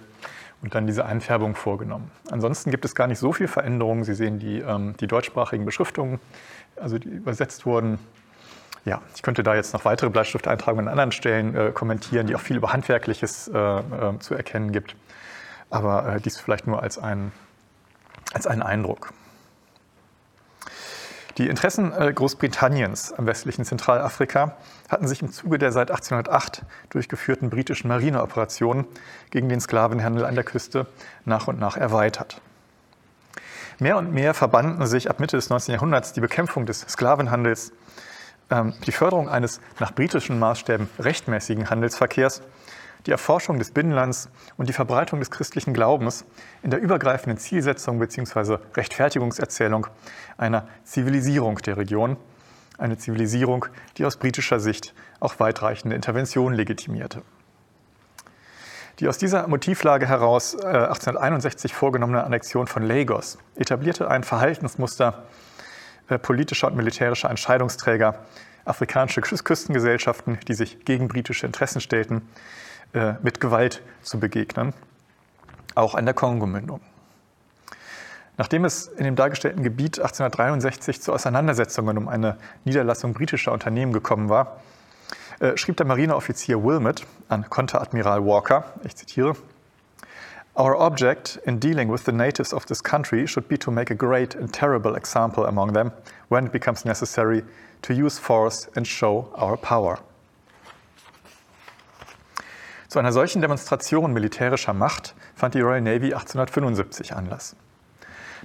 und 0.63 0.75
dann 0.75 0.87
diese 0.87 1.05
Einfärbung 1.05 1.55
vorgenommen. 1.55 2.11
Ansonsten 2.31 2.71
gibt 2.71 2.85
es 2.85 2.95
gar 2.95 3.07
nicht 3.07 3.19
so 3.19 3.33
viel 3.33 3.49
Veränderungen. 3.49 4.05
Sie 4.05 4.15
sehen 4.15 4.39
die, 4.39 4.59
ähm, 4.61 4.95
die 4.99 5.07
deutschsprachigen 5.07 5.65
Beschriftungen, 5.65 6.19
also 6.77 6.99
die 6.99 7.09
übersetzt 7.09 7.67
wurden. 7.67 7.99
Ja, 8.85 9.03
ich 9.15 9.23
könnte 9.23 9.43
da 9.43 9.55
jetzt 9.55 9.73
noch 9.75 9.85
weitere 9.85 10.11
Bleistifteintragungen 10.11 10.87
an 10.87 10.93
anderen 10.93 11.13
Stellen 11.13 11.55
äh, 11.57 11.73
kommentieren, 11.73 12.27
die 12.27 12.37
auch 12.37 12.41
viel 12.41 12.57
über 12.57 12.73
Handwerkliches 12.73 13.49
äh, 13.49 13.59
äh, 13.59 14.19
zu 14.21 14.35
erkennen 14.35 14.73
gibt. 14.73 14.95
Aber 15.71 16.15
äh, 16.15 16.21
dies 16.21 16.39
vielleicht 16.39 16.67
nur 16.67 16.83
als, 16.83 16.97
ein, 16.97 17.33
als 18.33 18.47
einen 18.47 18.63
Eindruck. 18.63 19.13
Die 21.39 21.49
Interessen 21.49 21.93
äh, 21.93 22.13
Großbritanniens 22.15 23.13
am 23.13 23.27
westlichen 23.27 23.67
Zentralafrika 23.67 24.57
hatten 24.89 25.07
sich 25.07 25.21
im 25.21 25.31
Zuge 25.31 25.59
der 25.59 25.71
seit 25.71 25.91
1808 25.91 26.63
durchgeführten 26.89 27.51
britischen 27.51 27.89
Marineoperationen 27.89 28.87
gegen 29.31 29.51
den 29.51 29.61
Sklavenhandel 29.61 30.25
an 30.25 30.35
der 30.35 30.45
Küste 30.45 30.87
nach 31.27 31.47
und 31.47 31.59
nach 31.59 31.77
erweitert. 31.77 32.41
Mehr 33.79 33.99
und 33.99 34.15
mehr 34.15 34.33
verbanden 34.33 34.87
sich 34.87 35.11
ab 35.11 35.21
Mitte 35.21 35.37
des 35.37 35.51
19. 35.51 35.75
Jahrhunderts 35.75 36.15
die 36.15 36.21
Bekämpfung 36.21 36.65
des 36.65 36.81
Sklavenhandels, 36.81 37.73
ähm, 38.49 38.73
die 38.87 38.93
Förderung 38.93 39.29
eines 39.29 39.61
nach 39.79 39.93
britischen 39.93 40.39
Maßstäben 40.39 40.89
rechtmäßigen 40.99 41.69
Handelsverkehrs 41.69 42.41
die 43.07 43.13
Erforschung 43.13 43.59
des 43.59 43.71
Binnenlands 43.71 44.29
und 44.57 44.69
die 44.69 44.73
Verbreitung 44.73 45.21
des 45.21 45.31
christlichen 45.31 45.73
Glaubens 45.73 46.25
in 46.63 46.71
der 46.71 46.81
übergreifenden 46.81 47.39
Zielsetzung 47.39 47.99
bzw. 47.99 48.59
Rechtfertigungserzählung 48.75 49.87
einer 50.37 50.67
Zivilisierung 50.85 51.57
der 51.59 51.77
Region, 51.77 52.17
eine 52.79 52.99
Zivilisierung, 52.99 53.67
die 53.97 54.05
aus 54.05 54.17
britischer 54.17 54.61
Sicht 54.61 54.95
auch 55.21 55.39
weitreichende 55.39 55.95
Interventionen 55.95 56.57
legitimierte. 56.57 57.23
Die 58.99 59.09
aus 59.09 59.19
dieser 59.19 59.47
Motivlage 59.47 60.09
heraus 60.09 60.55
äh, 60.55 60.67
1861 60.67 61.75
vorgenommene 61.75 62.25
Annexion 62.25 62.67
von 62.67 62.83
Lagos 62.83 63.39
etablierte 63.55 64.11
ein 64.11 64.25
Verhaltensmuster 64.25 65.25
äh, 66.09 66.19
politischer 66.19 66.69
und 66.69 66.77
militärischer 66.77 67.29
Entscheidungsträger, 67.29 68.25
afrikanische 68.65 69.21
Küstengesellschaften, 69.21 70.39
die 70.49 70.55
sich 70.55 70.85
gegen 70.85 71.09
britische 71.09 71.47
Interessen 71.47 71.81
stellten, 71.81 72.23
äh, 72.97 73.15
mit 73.23 73.41
Gewalt 73.41 73.83
zu 74.03 74.19
begegnen, 74.19 74.73
auch 75.75 75.95
an 75.95 76.07
der 76.07 76.15
Kongo-Mündung. 76.15 76.81
Nachdem 78.39 78.65
es 78.65 78.89
in 78.89 79.05
dem 79.05 79.17
dargestellten 79.17 79.63
Gebiet 79.63 79.99
1863 79.99 81.03
zu 81.03 81.13
Auseinandersetzungen 81.13 81.99
um 81.99 82.09
eine 82.09 82.39
Niederlassung 82.65 83.13
britischer 83.13 83.53
Unternehmen 83.53 83.93
gekommen 83.93 84.31
war, 84.31 84.61
äh, 85.41 85.59
schrieb 85.59 85.77
der 85.77 85.85
Marineoffizier 85.85 86.65
Wilmot 86.65 87.07
an 87.29 87.51
Konteradmiral 87.51 88.25
Walker, 88.25 88.65
ich 88.83 88.97
zitiere, 88.97 89.37
Our 90.55 90.81
object 90.81 91.39
in 91.45 91.61
dealing 91.61 91.93
with 91.93 92.07
the 92.07 92.13
natives 92.13 92.55
of 92.55 92.65
this 92.65 92.83
country 92.83 93.29
should 93.29 93.47
be 93.47 93.59
to 93.59 93.71
make 93.71 93.93
a 93.93 93.95
great 93.95 94.35
and 94.35 94.51
terrible 94.51 94.97
example 94.97 95.45
among 95.45 95.75
them 95.75 95.93
when 96.31 96.47
it 96.47 96.53
becomes 96.53 96.87
necessary 96.87 97.45
to 97.83 97.93
use 97.93 98.19
force 98.19 98.71
and 98.75 98.87
show 98.87 99.31
our 99.37 99.59
power. 99.59 99.99
Zu 102.97 103.01
einer 103.01 103.13
solchen 103.13 103.43
Demonstration 103.43 104.15
militärischer 104.15 104.73
Macht 104.73 105.15
fand 105.35 105.53
die 105.53 105.61
Royal 105.61 105.83
Navy 105.83 106.15
1875 106.15 107.15
Anlass. 107.15 107.55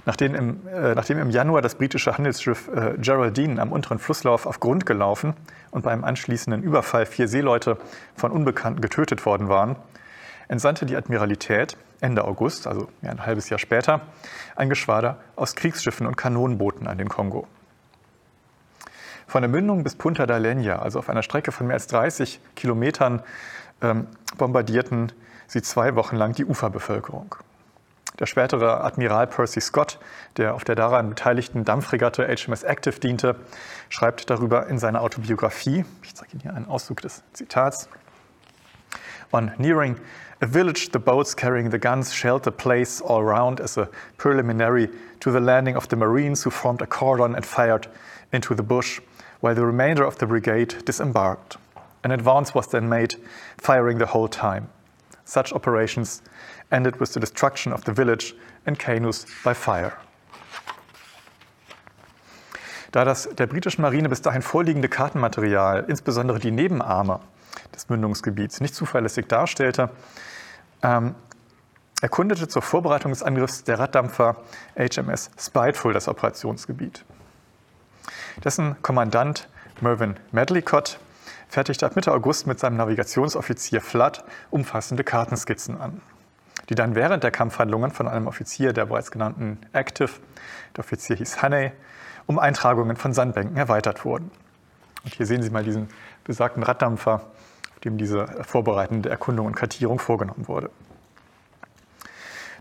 Nachdem 0.04 0.34
im, 0.34 0.68
äh, 0.68 0.94
nachdem 0.94 1.18
im 1.20 1.30
Januar 1.30 1.62
das 1.62 1.76
britische 1.76 2.18
Handelsschiff 2.18 2.68
äh, 2.68 2.98
Geraldine 2.98 3.62
am 3.62 3.72
unteren 3.72 3.98
Flusslauf 3.98 4.44
auf 4.44 4.60
Grund 4.60 4.84
gelaufen 4.84 5.32
und 5.70 5.84
beim 5.84 6.04
anschließenden 6.04 6.62
Überfall 6.62 7.06
vier 7.06 7.28
Seeleute 7.28 7.78
von 8.14 8.30
Unbekannten 8.30 8.82
getötet 8.82 9.24
worden 9.24 9.48
waren, 9.48 9.76
entsandte 10.48 10.84
die 10.84 10.96
Admiralität 10.96 11.78
Ende 12.02 12.22
August, 12.22 12.66
also 12.66 12.88
ein 13.00 13.24
halbes 13.24 13.48
Jahr 13.48 13.58
später, 13.58 14.02
ein 14.54 14.68
Geschwader 14.68 15.16
aus 15.34 15.54
Kriegsschiffen 15.54 16.06
und 16.06 16.18
Kanonenbooten 16.18 16.86
an 16.86 16.98
den 16.98 17.08
Kongo. 17.08 17.48
Von 19.26 19.40
der 19.40 19.48
Mündung 19.48 19.82
bis 19.82 19.94
Punta 19.94 20.26
da 20.26 20.36
Lenya, 20.36 20.80
also 20.80 20.98
auf 20.98 21.08
einer 21.08 21.22
Strecke 21.22 21.52
von 21.52 21.66
mehr 21.66 21.72
als 21.72 21.86
30 21.86 22.38
Kilometern, 22.54 23.22
ähm, 23.82 24.06
bombardierten 24.38 25.12
sie 25.46 25.62
zwei 25.62 25.94
Wochen 25.94 26.16
lang 26.16 26.32
die 26.32 26.44
Uferbevölkerung. 26.44 27.36
Der 28.18 28.26
spätere 28.26 28.84
Admiral 28.84 29.26
Percy 29.26 29.60
Scott, 29.60 29.98
der 30.36 30.54
auf 30.54 30.64
der 30.64 30.74
daran 30.74 31.08
beteiligten 31.08 31.64
Dampfregatte 31.64 32.26
HMS 32.26 32.62
Active 32.62 33.00
diente, 33.00 33.36
schreibt 33.88 34.30
darüber 34.30 34.66
in 34.68 34.78
seiner 34.78 35.00
Autobiografie, 35.00 35.84
ich 36.02 36.14
zeige 36.14 36.32
Ihnen 36.32 36.42
hier 36.42 36.54
einen 36.54 36.66
Auszug 36.66 37.00
des 37.00 37.22
Zitats, 37.32 37.88
On 39.34 39.50
nearing 39.56 39.96
a 40.42 40.46
village, 40.46 40.90
the 40.92 40.98
boats 40.98 41.34
carrying 41.34 41.70
the 41.70 41.78
guns 41.78 42.12
shelled 42.12 42.44
the 42.44 42.50
place 42.50 43.00
all 43.00 43.24
round 43.24 43.60
as 43.60 43.78
a 43.78 43.88
preliminary 44.18 44.90
to 45.20 45.30
the 45.30 45.40
landing 45.40 45.74
of 45.74 45.88
the 45.88 45.96
Marines 45.96 46.44
who 46.44 46.50
formed 46.50 46.82
a 46.82 46.86
cordon 46.86 47.34
and 47.34 47.46
fired 47.46 47.88
into 48.30 48.54
the 48.54 48.62
bush, 48.62 49.00
while 49.40 49.54
the 49.54 49.64
remainder 49.64 50.04
of 50.04 50.18
the 50.18 50.26
brigade 50.26 50.84
disembarked. 50.84 51.56
An 52.02 52.10
advance 52.10 52.54
was 52.54 52.68
then 52.68 52.88
made, 52.88 53.16
firing 53.58 53.98
the 53.98 54.12
whole 54.12 54.28
time. 54.28 54.68
Such 55.24 55.52
operations 55.52 56.22
ended 56.70 57.00
with 57.00 57.12
the 57.12 57.20
destruction 57.20 57.72
of 57.72 57.84
the 57.84 57.92
village 57.92 58.34
and 58.66 58.78
canoes 58.78 59.26
by 59.44 59.54
fire. 59.54 59.92
Da 62.90 63.04
das 63.04 63.28
der 63.38 63.46
britischen 63.46 63.82
Marine 63.82 64.08
bis 64.08 64.20
dahin 64.20 64.42
vorliegende 64.42 64.88
Kartenmaterial, 64.88 65.84
insbesondere 65.88 66.38
die 66.38 66.50
Nebenarme 66.50 67.20
des 67.74 67.88
Mündungsgebiets, 67.88 68.60
nicht 68.60 68.74
zuverlässig 68.74 69.28
darstellte, 69.28 69.90
ähm, 70.82 71.14
erkundete 72.02 72.48
zur 72.48 72.60
Vorbereitung 72.60 73.12
des 73.12 73.22
Angriffs 73.22 73.64
der 73.64 73.78
Raddampfer 73.78 74.36
HMS 74.76 75.30
Spiteful 75.38 75.92
das 75.94 76.08
Operationsgebiet. 76.08 77.04
Dessen 78.44 78.76
Kommandant 78.82 79.48
Mervyn 79.80 80.16
Medlicott 80.32 80.98
fertigte 81.52 81.84
ab 81.84 81.96
Mitte 81.96 82.12
August 82.12 82.46
mit 82.46 82.58
seinem 82.58 82.78
Navigationsoffizier 82.78 83.82
Flood 83.82 84.24
umfassende 84.50 85.04
Kartenskizzen 85.04 85.78
an, 85.78 86.00
die 86.70 86.74
dann 86.74 86.94
während 86.94 87.24
der 87.24 87.30
Kampfhandlungen 87.30 87.90
von 87.90 88.08
einem 88.08 88.26
Offizier 88.26 88.72
der 88.72 88.86
bereits 88.86 89.10
genannten 89.10 89.58
Active, 89.74 90.08
der 90.74 90.84
Offizier 90.84 91.16
hieß 91.16 91.42
Hannay, 91.42 91.72
um 92.24 92.38
Eintragungen 92.38 92.96
von 92.96 93.12
Sandbänken 93.12 93.58
erweitert 93.58 94.06
wurden. 94.06 94.30
Und 95.04 95.14
hier 95.14 95.26
sehen 95.26 95.42
Sie 95.42 95.50
mal 95.50 95.62
diesen 95.62 95.90
besagten 96.24 96.62
Raddampfer, 96.62 97.16
auf 97.16 97.80
dem 97.84 97.98
diese 97.98 98.28
vorbereitende 98.44 99.10
Erkundung 99.10 99.44
und 99.44 99.54
Kartierung 99.54 99.98
vorgenommen 99.98 100.48
wurde. 100.48 100.70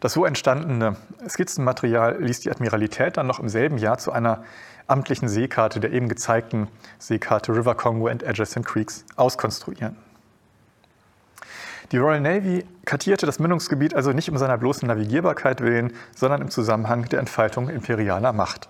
Das 0.01 0.13
so 0.13 0.25
entstandene 0.25 0.95
Skizzenmaterial 1.29 2.21
ließ 2.21 2.39
die 2.39 2.49
Admiralität 2.49 3.17
dann 3.17 3.27
noch 3.27 3.39
im 3.39 3.49
selben 3.49 3.77
Jahr 3.77 3.99
zu 3.99 4.11
einer 4.11 4.43
amtlichen 4.87 5.29
Seekarte 5.29 5.79
der 5.79 5.93
eben 5.93 6.09
gezeigten 6.09 6.67
Seekarte 6.97 7.55
River 7.55 7.75
Congo 7.75 8.07
and 8.07 8.27
Adjacent 8.27 8.65
Creeks 8.65 9.05
auskonstruieren. 9.15 9.95
Die 11.91 11.97
Royal 11.97 12.19
Navy 12.19 12.65
kartierte 12.83 13.27
das 13.27 13.37
Mündungsgebiet 13.37 13.93
also 13.93 14.11
nicht 14.11 14.31
um 14.31 14.37
seiner 14.37 14.57
bloßen 14.57 14.87
Navigierbarkeit 14.87 15.61
willen, 15.61 15.93
sondern 16.15 16.41
im 16.41 16.49
Zusammenhang 16.49 17.07
der 17.09 17.19
Entfaltung 17.19 17.69
imperialer 17.69 18.33
Macht. 18.33 18.69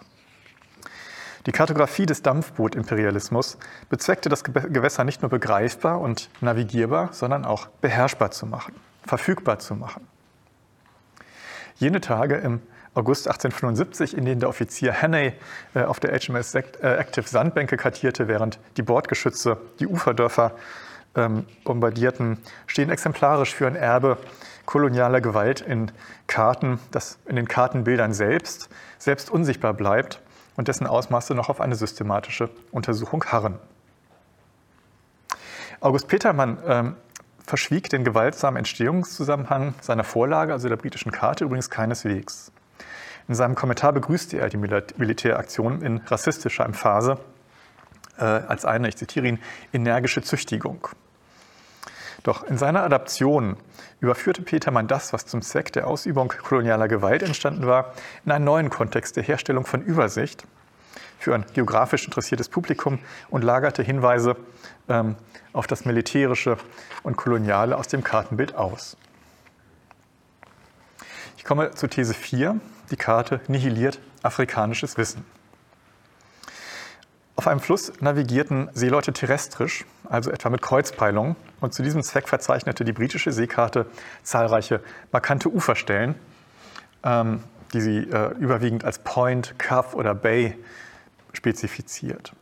Die 1.46 1.54
Kartografie 1.54 2.06
des 2.06 2.24
Dampfboot-Imperialismus 2.24 3.58
bezweckte 3.90 4.28
das 4.28 4.44
Gewässer 4.44 5.06
nicht 5.06 5.22
nur 5.22 5.30
begreifbar 5.30 6.02
und 6.02 6.30
navigierbar, 6.42 7.10
sondern 7.14 7.46
auch 7.46 7.68
beherrschbar 7.80 8.32
zu 8.32 8.46
machen, 8.46 8.76
verfügbar 9.06 9.60
zu 9.60 9.76
machen. 9.76 10.11
Jene 11.82 12.00
Tage 12.00 12.36
im 12.36 12.62
August 12.94 13.28
1875, 13.28 14.16
in 14.16 14.24
denen 14.24 14.40
der 14.40 14.50
Offizier 14.50 15.02
Hannay 15.02 15.34
äh, 15.74 15.82
auf 15.82 16.00
der 16.00 16.12
HMS 16.12 16.54
äh, 16.54 16.62
Active 16.80 17.28
Sandbänke 17.28 17.76
kartierte, 17.76 18.28
während 18.28 18.60
die 18.78 18.84
Bordgeschütze 18.84 19.58
die 19.80 19.88
Uferdörfer 19.88 20.52
ähm, 21.16 21.48
bombardierten, 21.64 22.38
stehen 22.68 22.92
exemplarisch 22.92 23.56
für 23.56 23.66
ein 23.66 23.76
Erbe 23.76 24.20
kolonialer 24.68 25.22
Gewalt 25.22 25.62
in 25.62 25.92
Karten, 26.28 26.80
das 26.92 27.18
in 27.26 27.36
den 27.36 27.48
Kartenbildern 27.48 28.14
selbst, 28.14 28.70
selbst 29.00 29.32
unsichtbar 29.32 29.74
bleibt 29.74 30.22
und 30.58 30.68
dessen 30.68 30.86
Ausmaße 30.86 31.34
noch 31.34 31.50
auf 31.50 31.62
eine 31.62 31.74
systematische 31.74 32.52
Untersuchung 32.70 33.26
harren. 33.26 33.58
August 35.80 36.08
Petermann 36.08 36.60
ähm, 36.64 36.96
verschwieg 37.52 37.90
den 37.90 38.06
gewaltsamen 38.06 38.60
Entstehungszusammenhang 38.60 39.74
seiner 39.82 40.06
Vorlage, 40.06 40.54
also 40.54 40.70
der 40.70 40.78
britischen 40.78 41.12
Karte, 41.12 41.44
übrigens 41.44 41.70
keineswegs. 41.70 42.50
In 43.28 43.36
seinem 43.36 43.56
Kommentar 43.56 43.92
begrüßte 43.92 44.40
er 44.40 44.48
die 44.48 44.56
Militäraktion 44.56 45.82
in 45.82 45.98
rassistischer 45.98 46.64
Emphase 46.64 47.18
äh, 48.18 48.24
als 48.24 48.64
eine, 48.64 48.88
ich 48.88 48.96
zitiere 48.96 49.28
ihn, 49.28 49.40
energische 49.74 50.22
Züchtigung. 50.22 50.88
Doch 52.24 52.46
in 52.46 52.58
seiner 52.58 52.84
Adaption 52.84 53.58
überführte 54.00 54.44
Petermann 54.44 54.88
das, 54.88 55.12
was 55.12 55.26
zum 55.26 55.42
Zweck 55.42 55.74
der 55.74 55.88
Ausübung 55.88 56.30
kolonialer 56.30 56.88
Gewalt 56.88 57.22
entstanden 57.22 57.68
war, 57.68 57.94
in 58.24 58.32
einen 58.32 58.46
neuen 58.46 58.70
Kontext 58.70 59.18
der 59.18 59.24
Herstellung 59.24 59.66
von 59.66 59.82
Übersicht 59.82 60.46
für 61.20 61.36
ein 61.36 61.46
geografisch 61.54 62.06
interessiertes 62.06 62.50
Publikum 62.50 63.00
und 63.30 63.44
lagerte 63.44 63.84
Hinweise 63.84 64.36
ähm, 64.90 65.16
auf 65.54 65.68
das 65.68 65.86
Militärische 65.86 66.58
und 67.04 67.18
Koloniale 67.18 67.78
aus 67.78 67.88
dem 67.88 68.04
Kartenbild 68.04 68.56
aus. 68.56 68.98
Ich 71.38 71.44
komme 71.44 71.72
zu 71.72 71.88
These 71.88 72.14
4. 72.14 72.60
Die 72.92 72.98
Karte 72.98 73.42
nihiliert 73.48 74.00
afrikanisches 74.22 74.98
Wissen. 74.98 75.26
Auf 77.36 77.48
einem 77.48 77.60
Fluss 77.60 77.92
navigierten 78.02 78.70
Seeleute 78.74 79.14
terrestrisch, 79.14 79.86
also 80.08 80.30
etwa 80.30 80.50
mit 80.50 80.62
Kreuzpeilungen, 80.62 81.36
und 81.60 81.74
zu 81.74 81.82
diesem 81.82 82.04
Zweck 82.04 82.30
verzeichnete 82.30 82.86
die 82.86 82.92
britische 82.92 83.32
Seekarte 83.32 83.88
zahlreiche 84.22 84.82
markante 85.12 85.50
Uferstellen, 85.50 86.16
ähm, 87.04 87.44
die 87.74 87.82
sie 87.82 87.98
äh, 88.00 88.34
überwiegend 88.40 88.84
als 88.84 89.00
Point, 89.00 89.58
Cove 89.60 89.96
oder 89.96 90.14
Bay 90.14 90.56
spezifiziert. 91.34 92.34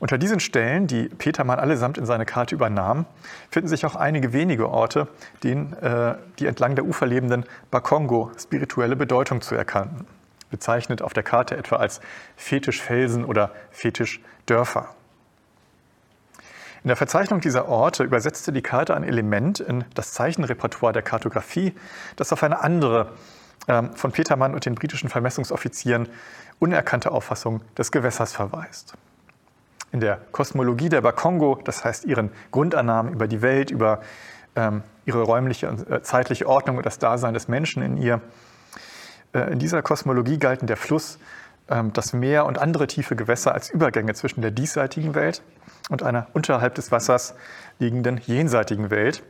Unter 0.00 0.18
diesen 0.18 0.40
Stellen, 0.40 0.86
die 0.86 1.04
Petermann 1.04 1.58
allesamt 1.58 1.98
in 1.98 2.06
seine 2.06 2.26
Karte 2.26 2.54
übernahm, 2.54 3.06
finden 3.50 3.68
sich 3.68 3.86
auch 3.86 3.94
einige 3.94 4.32
wenige 4.32 4.68
Orte, 4.68 5.08
denen 5.42 5.72
äh, 5.74 6.16
die 6.38 6.46
entlang 6.46 6.74
der 6.74 6.84
Ufer 6.84 7.06
lebenden 7.06 7.44
Bakongo 7.70 8.30
spirituelle 8.38 8.96
Bedeutung 8.96 9.40
zu 9.40 9.54
erkannten, 9.54 10.06
bezeichnet 10.50 11.00
auf 11.00 11.12
der 11.12 11.22
Karte 11.22 11.56
etwa 11.56 11.76
als 11.76 12.00
Fetischfelsen 12.36 13.24
oder 13.24 13.50
Fetischdörfer. 13.70 14.88
In 16.82 16.88
der 16.88 16.96
Verzeichnung 16.96 17.40
dieser 17.40 17.66
Orte 17.66 18.04
übersetzte 18.04 18.52
die 18.52 18.60
Karte 18.60 18.94
ein 18.94 19.04
Element 19.04 19.58
in 19.58 19.84
das 19.94 20.12
Zeichenrepertoire 20.12 20.92
der 20.92 21.00
Kartografie, 21.02 21.72
das 22.16 22.30
auf 22.30 22.42
eine 22.42 22.62
andere, 22.62 23.12
von 23.66 24.12
Petermann 24.12 24.52
und 24.52 24.66
den 24.66 24.74
britischen 24.74 25.08
Vermessungsoffizieren 25.08 26.08
unerkannte 26.58 27.12
Auffassung 27.12 27.62
des 27.78 27.90
Gewässers 27.90 28.34
verweist 28.34 28.94
in 29.94 30.00
der 30.00 30.18
Kosmologie 30.32 30.88
der 30.88 31.02
Bakongo, 31.02 31.60
das 31.62 31.84
heißt 31.84 32.04
ihren 32.04 32.30
Grundannahmen 32.50 33.12
über 33.12 33.28
die 33.28 33.42
Welt, 33.42 33.70
über 33.70 34.00
ähm, 34.56 34.82
ihre 35.06 35.22
räumliche 35.22 35.70
und 35.70 35.88
äh, 35.88 36.02
zeitliche 36.02 36.48
Ordnung 36.48 36.78
und 36.78 36.84
das 36.84 36.98
Dasein 36.98 37.32
des 37.32 37.46
Menschen 37.46 37.80
in 37.80 37.96
ihr. 37.96 38.20
Äh, 39.32 39.52
in 39.52 39.60
dieser 39.60 39.82
Kosmologie 39.82 40.40
galten 40.40 40.66
der 40.66 40.76
Fluss, 40.76 41.20
ähm, 41.68 41.92
das 41.92 42.12
Meer 42.12 42.44
und 42.44 42.58
andere 42.58 42.88
tiefe 42.88 43.14
Gewässer 43.14 43.54
als 43.54 43.70
Übergänge 43.70 44.14
zwischen 44.14 44.42
der 44.42 44.50
diesseitigen 44.50 45.14
Welt 45.14 45.42
und 45.90 46.02
einer 46.02 46.26
unterhalb 46.32 46.74
des 46.74 46.90
Wassers 46.90 47.36
liegenden 47.78 48.18
jenseitigen 48.18 48.90
Welt, 48.90 49.22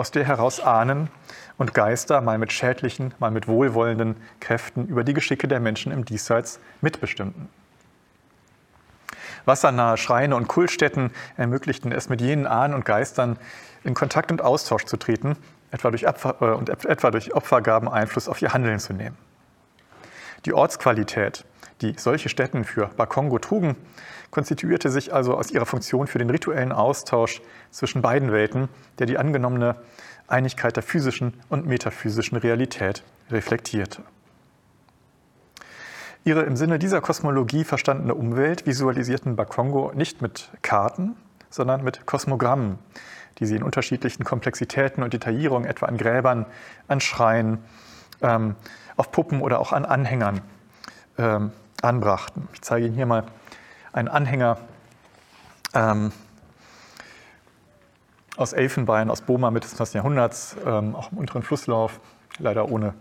aus 0.00 0.10
der 0.10 0.24
heraus 0.24 0.60
Ahnen 0.60 1.10
und 1.58 1.74
Geister 1.74 2.22
mal 2.22 2.38
mit 2.38 2.52
schädlichen, 2.52 3.12
mal 3.18 3.30
mit 3.30 3.48
wohlwollenden 3.48 4.16
Kräften 4.40 4.86
über 4.86 5.04
die 5.04 5.12
Geschicke 5.12 5.46
der 5.46 5.60
Menschen 5.60 5.92
im 5.92 6.06
Diesseits 6.06 6.58
mitbestimmten. 6.80 7.50
Wassernahe 9.44 9.98
Schreine 9.98 10.36
und 10.36 10.48
Kultstätten 10.48 11.10
ermöglichten 11.36 11.92
es 11.92 12.08
mit 12.08 12.22
jenen 12.22 12.46
Ahnen 12.46 12.72
und 12.72 12.86
Geistern 12.86 13.38
in 13.84 13.92
Kontakt 13.92 14.32
und 14.32 14.40
Austausch 14.40 14.86
zu 14.86 14.96
treten 14.96 15.36
etwa 15.70 15.90
durch 15.90 16.08
Opfer, 16.08 16.36
äh, 16.40 16.46
und 16.46 16.70
etwa 16.70 17.10
durch 17.10 17.34
Opfergaben 17.34 17.86
Einfluss 17.86 18.26
auf 18.26 18.40
ihr 18.40 18.54
Handeln 18.54 18.78
zu 18.78 18.94
nehmen. 18.94 19.18
Die 20.46 20.54
Ortsqualität, 20.54 21.44
die 21.82 21.94
solche 21.98 22.30
Stätten 22.30 22.64
für 22.64 22.86
Bakongo 22.86 23.38
trugen, 23.38 23.76
konstituierte 24.30 24.90
sich 24.90 25.12
also 25.12 25.36
aus 25.36 25.50
ihrer 25.50 25.66
Funktion 25.66 26.06
für 26.06 26.18
den 26.18 26.30
rituellen 26.30 26.72
Austausch 26.72 27.42
zwischen 27.70 28.02
beiden 28.02 28.32
Welten, 28.32 28.68
der 28.98 29.06
die 29.06 29.18
angenommene 29.18 29.76
Einigkeit 30.28 30.76
der 30.76 30.82
physischen 30.82 31.34
und 31.48 31.66
metaphysischen 31.66 32.38
Realität 32.38 33.02
reflektierte. 33.30 34.02
Ihre 36.24 36.42
im 36.42 36.56
Sinne 36.56 36.78
dieser 36.78 37.00
Kosmologie 37.00 37.64
verstandene 37.64 38.14
Umwelt 38.14 38.66
visualisierten 38.66 39.36
Bakongo 39.36 39.92
nicht 39.94 40.20
mit 40.20 40.50
Karten, 40.62 41.16
sondern 41.48 41.82
mit 41.82 42.06
Kosmogrammen, 42.06 42.78
die 43.38 43.46
sie 43.46 43.56
in 43.56 43.62
unterschiedlichen 43.62 44.24
Komplexitäten 44.24 45.02
und 45.02 45.14
Detaillierungen, 45.14 45.68
etwa 45.68 45.86
an 45.86 45.96
Gräbern, 45.96 46.46
an 46.88 47.00
Schreien, 47.00 47.58
ähm, 48.20 48.54
auf 48.96 49.10
Puppen 49.10 49.40
oder 49.40 49.60
auch 49.60 49.72
an 49.72 49.86
Anhängern 49.86 50.42
ähm, 51.16 51.52
anbrachten. 51.80 52.48
Ich 52.52 52.60
zeige 52.60 52.86
Ihnen 52.86 52.94
hier 52.94 53.06
mal 53.06 53.24
einen 53.92 54.08
Anhänger 54.08 54.58
ähm, 55.74 56.12
aus 58.36 58.52
Elfenbein, 58.52 59.10
aus 59.10 59.22
Boma 59.22 59.50
Mitte 59.50 59.68
des 59.68 59.76
20. 59.76 59.94
Jahrhunderts, 59.96 60.56
ähm, 60.64 60.94
auch 60.94 61.12
im 61.12 61.18
unteren 61.18 61.42
Flusslauf, 61.42 62.00
leider 62.38 62.70
ohne 62.70 62.94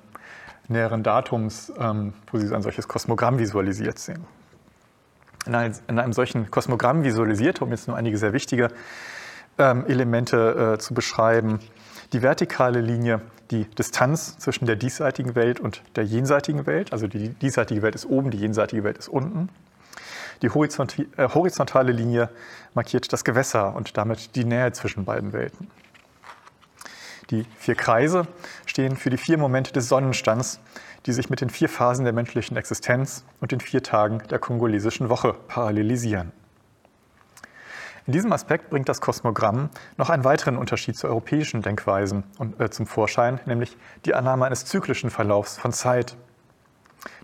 näheren 0.68 1.04
Datums, 1.04 1.72
ähm, 1.80 2.14
wo 2.32 2.38
Sie 2.38 2.54
ein 2.54 2.62
solches 2.62 2.88
Kosmogramm 2.88 3.40
visualisiert 3.40 4.00
sehen. 4.00 4.26
In 5.46 5.56
einem, 5.56 5.74
in 5.88 6.00
einem 6.00 6.14
solchen 6.14 6.52
Kosmogramm 6.52 7.04
visualisiert, 7.04 7.62
um 7.62 7.72
jetzt 7.72 7.88
nur 7.88 7.98
einige 7.98 8.18
sehr 8.18 8.34
wichtige 8.34 8.70
ähm, 9.58 9.86
Elemente 9.88 10.74
äh, 10.76 10.80
zu 10.80 10.94
beschreiben, 10.94 11.60
die 12.14 12.22
vertikale 12.22 12.82
Linie, 12.82 13.22
die 13.52 13.66
Distanz 13.66 14.38
zwischen 14.38 14.66
der 14.66 14.76
diesseitigen 14.76 15.36
Welt 15.36 15.60
und 15.60 15.82
der 15.96 16.04
jenseitigen 16.04 16.66
Welt, 16.66 16.92
also 16.92 17.08
die 17.08 17.30
diesseitige 17.30 17.82
Welt 17.82 17.96
ist 17.96 18.06
oben, 18.06 18.32
die 18.32 18.38
jenseitige 18.38 18.84
Welt 18.84 18.98
ist 18.98 19.08
unten. 19.08 19.50
Die 20.42 20.48
äh, 20.48 21.30
horizontale 21.34 21.92
Linie 21.92 22.30
markiert 22.74 23.12
das 23.12 23.24
Gewässer 23.24 23.76
und 23.76 23.98
damit 23.98 24.36
die 24.36 24.46
Nähe 24.46 24.72
zwischen 24.72 25.06
beiden 25.06 25.34
Welten. 25.34 25.70
Die 27.30 27.46
vier 27.58 27.76
Kreise 27.76 28.28
stehen 28.66 28.96
für 28.96 29.10
die 29.10 29.18
vier 29.18 29.38
Momente 29.38 29.72
des 29.72 29.88
Sonnenstands, 29.88 30.60
die 31.06 31.14
sich 31.14 31.30
mit 31.30 31.42
den 31.42 31.50
vier 31.50 31.70
Phasen 31.70 32.04
der 32.04 32.14
menschlichen 32.14 32.58
Existenz 32.58 33.24
und 33.40 33.52
den 33.52 33.60
vier 33.60 33.84
Tagen 33.84 34.20
der 34.30 34.40
kongolesischen 34.40 35.10
Woche 35.10 35.34
parallelisieren. 35.48 36.32
In 38.08 38.14
diesem 38.14 38.34
Aspekt 38.34 38.72
bringt 38.72 38.90
das 38.90 39.02
Kosmogramm 39.02 39.70
noch 39.98 40.10
einen 40.10 40.24
weiteren 40.24 40.58
Unterschied 40.58 40.98
zu 40.98 41.08
europäischen 41.08 41.62
Denkweisen 41.62 42.24
äh, 42.58 42.70
zum 42.70 42.88
Vorschein, 42.88 43.40
nämlich 43.46 43.78
die 44.06 44.16
Annahme 44.16 44.48
eines 44.48 44.66
zyklischen 44.66 45.12
Verlaufs 45.12 45.60
von 45.60 45.72
Zeit. 45.72 46.18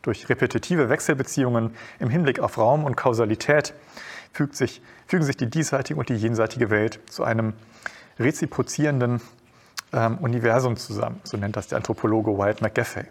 Durch 0.01 0.29
repetitive 0.29 0.89
Wechselbeziehungen 0.89 1.75
im 1.99 2.09
Hinblick 2.09 2.39
auf 2.39 2.57
Raum 2.57 2.83
und 2.83 2.95
Kausalität 2.95 3.73
sich, 4.51 4.81
fügen 5.07 5.23
sich 5.23 5.37
die 5.37 5.49
diesseitige 5.49 5.99
und 5.99 6.09
die 6.09 6.15
jenseitige 6.15 6.69
Welt 6.69 6.99
zu 7.09 7.23
einem 7.23 7.53
reziprozierenden 8.19 9.21
ähm, 9.93 10.17
Universum 10.17 10.77
zusammen. 10.77 11.21
So 11.23 11.37
nennt 11.37 11.55
das 11.55 11.67
der 11.67 11.77
Anthropologe 11.77 12.37
Wyatt 12.37 12.61
McGaffey. 12.61 13.05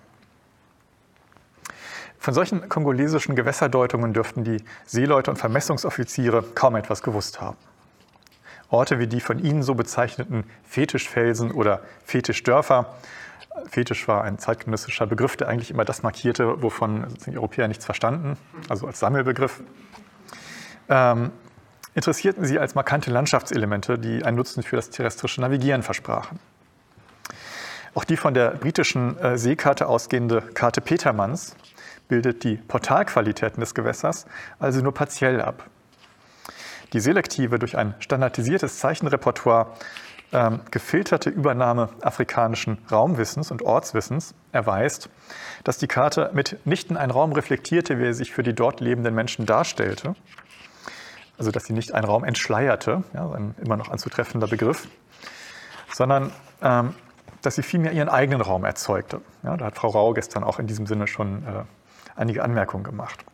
Von 2.18 2.33
solchen 2.33 2.68
kongolesischen 2.68 3.37
Gewässerdeutungen 3.37 4.14
dürften 4.14 4.44
die 4.44 4.64
Seeleute 4.87 5.31
und 5.31 5.37
Vermessungsoffiziere 5.37 6.42
kaum 6.55 6.77
etwas 6.77 7.03
gewusst 7.03 7.40
haben. 7.40 7.59
Orte 8.70 8.98
wie 8.98 9.07
die 9.07 9.20
von 9.20 9.38
ihnen 9.38 9.62
so 9.62 9.74
bezeichneten 9.74 10.44
Fetischfelsen 10.64 11.50
oder 11.50 11.83
Fetischdörfer, 12.05 12.94
Fetisch 13.68 14.09
war 14.09 14.25
ein 14.25 14.38
zeitgenössischer 14.38 15.07
Begriff, 15.07 15.37
der 15.37 15.49
eigentlich 15.49 15.70
immer 15.70 15.85
das 15.85 16.03
markierte, 16.03 16.62
wovon 16.62 17.07
die 17.27 17.37
Europäer 17.37 17.68
nichts 17.68 17.85
verstanden, 17.85 18.37
also 18.68 18.87
als 18.87 18.99
Sammelbegriff, 18.99 19.62
ähm, 20.88 21.31
interessierten 21.94 22.44
sie 22.44 22.59
als 22.59 22.75
markante 22.75 23.11
Landschaftselemente, 23.11 23.99
die 23.99 24.25
einen 24.25 24.37
Nutzen 24.37 24.62
für 24.62 24.77
das 24.77 24.90
terrestrische 24.90 25.40
Navigieren 25.40 25.83
versprachen. 25.83 26.38
Auch 27.94 28.05
die 28.05 28.16
von 28.16 28.35
der 28.35 28.51
britischen 28.51 29.16
äh, 29.18 29.38
Seekarte 29.38 29.87
ausgehende 29.87 30.42
Karte 30.42 30.81
Petermanns 30.81 31.55
bildet 32.09 32.42
die 32.42 32.57
Portalqualitäten 32.57 33.61
des 33.61 33.75
Gewässers 33.75 34.27
also 34.59 34.81
nur 34.81 34.92
partiell 34.92 35.40
ab. 35.40 35.64
Die 36.92 37.01
selektive, 37.01 37.59
durch 37.59 37.77
ein 37.77 37.94
standardisiertes 38.01 38.79
Zeichenrepertoire 38.79 39.75
ähm, 40.35 40.61
gefilterte 40.70 41.31
Übernahme 41.31 41.88
afrikanischen 42.03 42.79
Raumwissens 42.90 43.51
und 43.51 43.62
Ortswissens 43.62 44.35
erweist, 44.53 45.09
dass 45.62 45.79
die 45.79 45.87
Karte 45.87 46.31
mitnichten 46.35 46.97
einen 46.97 47.12
Raum 47.12 47.33
reflektierte, 47.33 47.99
wie 47.99 48.07
er 48.07 48.14
sich 48.14 48.33
für 48.33 48.42
die 48.42 48.53
dort 48.53 48.81
lebenden 48.81 49.14
Menschen 49.14 49.47
darstellte, 49.47 50.14
also 51.38 51.51
dass 51.51 51.64
sie 51.64 51.73
nicht 51.73 51.94
einen 51.94 52.05
Raum 52.05 52.25
entschleierte, 52.25 53.05
ja, 53.14 53.31
ein 53.31 53.55
immer 53.62 53.77
noch 53.77 53.90
anzutreffender 53.90 54.49
Begriff, 54.49 54.88
sondern 55.92 56.33
ähm, 56.61 56.94
dass 57.42 57.55
sie 57.55 57.62
vielmehr 57.62 57.92
ihren 57.92 58.09
eigenen 58.09 58.40
Raum 58.40 58.64
erzeugte. 58.64 59.20
Ja, 59.42 59.57
da 59.57 59.66
hat 59.66 59.77
Frau 59.77 59.88
Rau 59.88 60.14
gestern 60.14 60.42
auch 60.42 60.59
in 60.59 60.66
diesem 60.66 60.87
Sinne 60.87 61.07
schon 61.07 61.44
äh, 61.44 61.62
einige 62.16 62.42
Anmerkungen 62.42 62.85
gemacht. 62.85 63.25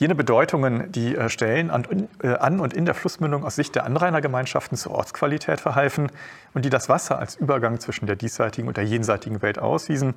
Jene 0.00 0.14
Bedeutungen, 0.14 0.90
die 0.92 1.14
äh, 1.14 1.28
Stellen 1.28 1.68
an, 1.68 2.08
äh, 2.22 2.28
an, 2.28 2.58
und 2.58 2.72
in 2.72 2.86
der 2.86 2.94
Flussmündung 2.94 3.44
aus 3.44 3.56
Sicht 3.56 3.74
der 3.74 3.84
Anrainergemeinschaften 3.84 4.78
zur 4.78 4.92
Ortsqualität 4.92 5.60
verhalfen 5.60 6.10
und 6.54 6.64
die 6.64 6.70
das 6.70 6.88
Wasser 6.88 7.18
als 7.18 7.36
Übergang 7.36 7.80
zwischen 7.80 8.06
der 8.06 8.16
diesseitigen 8.16 8.66
und 8.66 8.78
der 8.78 8.84
jenseitigen 8.84 9.42
Welt 9.42 9.58
auswiesen, 9.58 10.14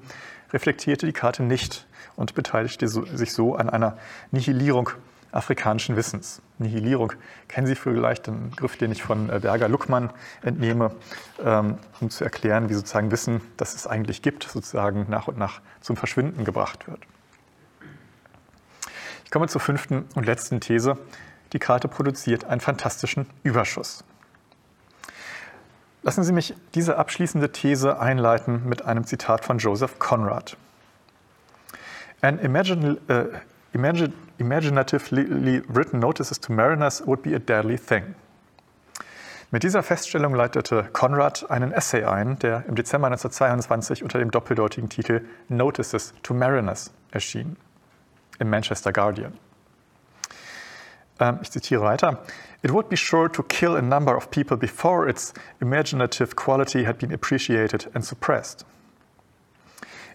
reflektierte 0.53 1.05
die 1.05 1.11
Karte 1.11 1.43
nicht 1.43 1.85
und 2.15 2.33
beteiligte 2.33 2.87
sich 2.87 3.33
so 3.33 3.55
an 3.55 3.69
einer 3.69 3.97
Nihilierung 4.31 4.89
afrikanischen 5.33 5.97
Wissens. 5.97 6.41
Nihilierung 6.59 7.11
kennen 7.49 7.67
Sie 7.67 7.75
vielleicht, 7.75 8.27
den 8.27 8.51
Begriff, 8.51 8.77
den 8.77 8.93
ich 8.93 9.03
von 9.03 9.29
äh, 9.29 9.39
Berger 9.41 9.67
Luckmann 9.67 10.11
entnehme, 10.43 10.91
ähm, 11.43 11.77
um 11.99 12.09
zu 12.09 12.23
erklären, 12.23 12.69
wie 12.69 12.73
sozusagen 12.73 13.11
Wissen, 13.11 13.41
das 13.57 13.75
es 13.75 13.85
eigentlich 13.85 14.21
gibt, 14.21 14.45
sozusagen 14.45 15.07
nach 15.09 15.27
und 15.27 15.37
nach 15.37 15.59
zum 15.81 15.97
Verschwinden 15.97 16.45
gebracht 16.45 16.87
wird. 16.87 17.01
Ich 19.33 19.35
komme 19.35 19.47
zur 19.47 19.61
fünften 19.61 20.05
und 20.13 20.27
letzten 20.27 20.59
These. 20.59 20.95
Die 21.53 21.57
Karte 21.57 21.87
produziert 21.87 22.45
einen 22.45 22.61
fantastischen 22.61 23.25
Überschuss. 23.41 24.03
Lassen 26.03 26.23
Sie 26.23 26.31
mich 26.31 26.53
diese 26.75 26.99
abschließende 26.99 27.51
These 27.51 27.99
einleiten 27.99 28.69
mit 28.69 28.85
einem 28.85 29.05
Zitat 29.05 29.43
von 29.43 29.57
Joseph 29.57 29.97
Conrad. 29.97 30.55
An 32.21 32.37
imagine, 32.41 32.99
uh, 33.09 33.35
imagine, 33.73 34.13
imaginatively 34.37 35.63
written 35.67 35.97
notices 35.97 36.39
to 36.39 36.53
mariners 36.53 37.01
would 37.07 37.23
be 37.23 37.35
a 37.35 37.39
deadly 37.39 37.79
thing. 37.79 38.13
Mit 39.49 39.63
dieser 39.63 39.81
Feststellung 39.81 40.35
leitete 40.35 40.89
Conrad 40.93 41.49
einen 41.49 41.71
Essay 41.71 42.03
ein, 42.03 42.37
der 42.37 42.65
im 42.67 42.75
Dezember 42.75 43.07
1922 43.07 44.03
unter 44.03 44.19
dem 44.19 44.29
doppeldeutigen 44.29 44.89
Titel 44.89 45.25
Notices 45.49 46.13
to 46.21 46.35
Mariners 46.35 46.91
erschien 47.09 47.57
im 48.39 48.49
Manchester 48.49 48.91
Guardian. 48.91 49.37
Ähm, 51.19 51.39
ich 51.41 51.51
zitiere 51.51 51.81
weiter. 51.81 52.23
It 52.61 52.71
would 52.71 52.89
be 52.89 52.97
sure 52.97 53.31
to 53.31 53.43
kill 53.43 53.75
a 53.75 53.81
number 53.81 54.15
of 54.15 54.31
people 54.31 54.57
before 54.57 55.09
its 55.09 55.33
imaginative 55.59 56.35
quality 56.35 56.85
had 56.85 56.97
been 56.97 57.13
appreciated 57.13 57.89
and 57.93 58.05
suppressed. 58.05 58.65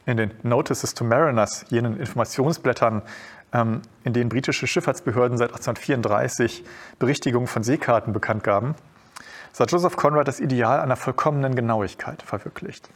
In 0.06 0.16
den 0.16 0.32
Notices 0.42 0.94
to 0.94 1.04
Mariners, 1.04 1.66
jenen 1.68 2.00
Informationsblättern, 2.00 3.02
ähm, 3.52 3.82
in 4.04 4.14
denen 4.14 4.30
britische 4.30 4.66
Schifffahrtsbehörden 4.66 5.36
seit 5.36 5.50
1834 5.50 6.64
Berichtigungen 6.98 7.46
von 7.46 7.62
Seekarten 7.62 8.12
bekannt 8.12 8.42
gaben, 8.42 8.74
sah 9.52 9.64
Joseph 9.64 9.96
Conrad 9.96 10.28
das 10.28 10.40
Ideal 10.40 10.80
einer 10.80 10.96
vollkommenen 10.96 11.54
Genauigkeit 11.54 12.22
verwirklicht. 12.22 12.88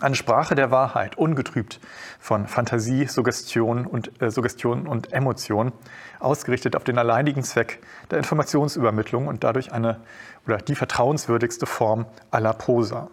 Eine 0.00 0.14
Sprache 0.14 0.54
der 0.54 0.70
Wahrheit, 0.70 1.18
ungetrübt 1.18 1.80
von 2.20 2.46
Fantasie, 2.46 3.06
Suggestion 3.06 3.84
und, 3.84 4.22
äh, 4.22 4.30
Suggestion 4.30 4.86
und 4.86 5.12
Emotion, 5.12 5.72
ausgerichtet 6.20 6.76
auf 6.76 6.84
den 6.84 6.98
alleinigen 6.98 7.42
Zweck 7.42 7.80
der 8.12 8.18
Informationsübermittlung 8.18 9.26
und 9.26 9.42
dadurch 9.42 9.72
eine 9.72 10.00
oder 10.46 10.58
die 10.58 10.76
vertrauenswürdigste 10.76 11.66
Form 11.66 12.06
aller 12.30 12.52
Prosa. 12.52 13.08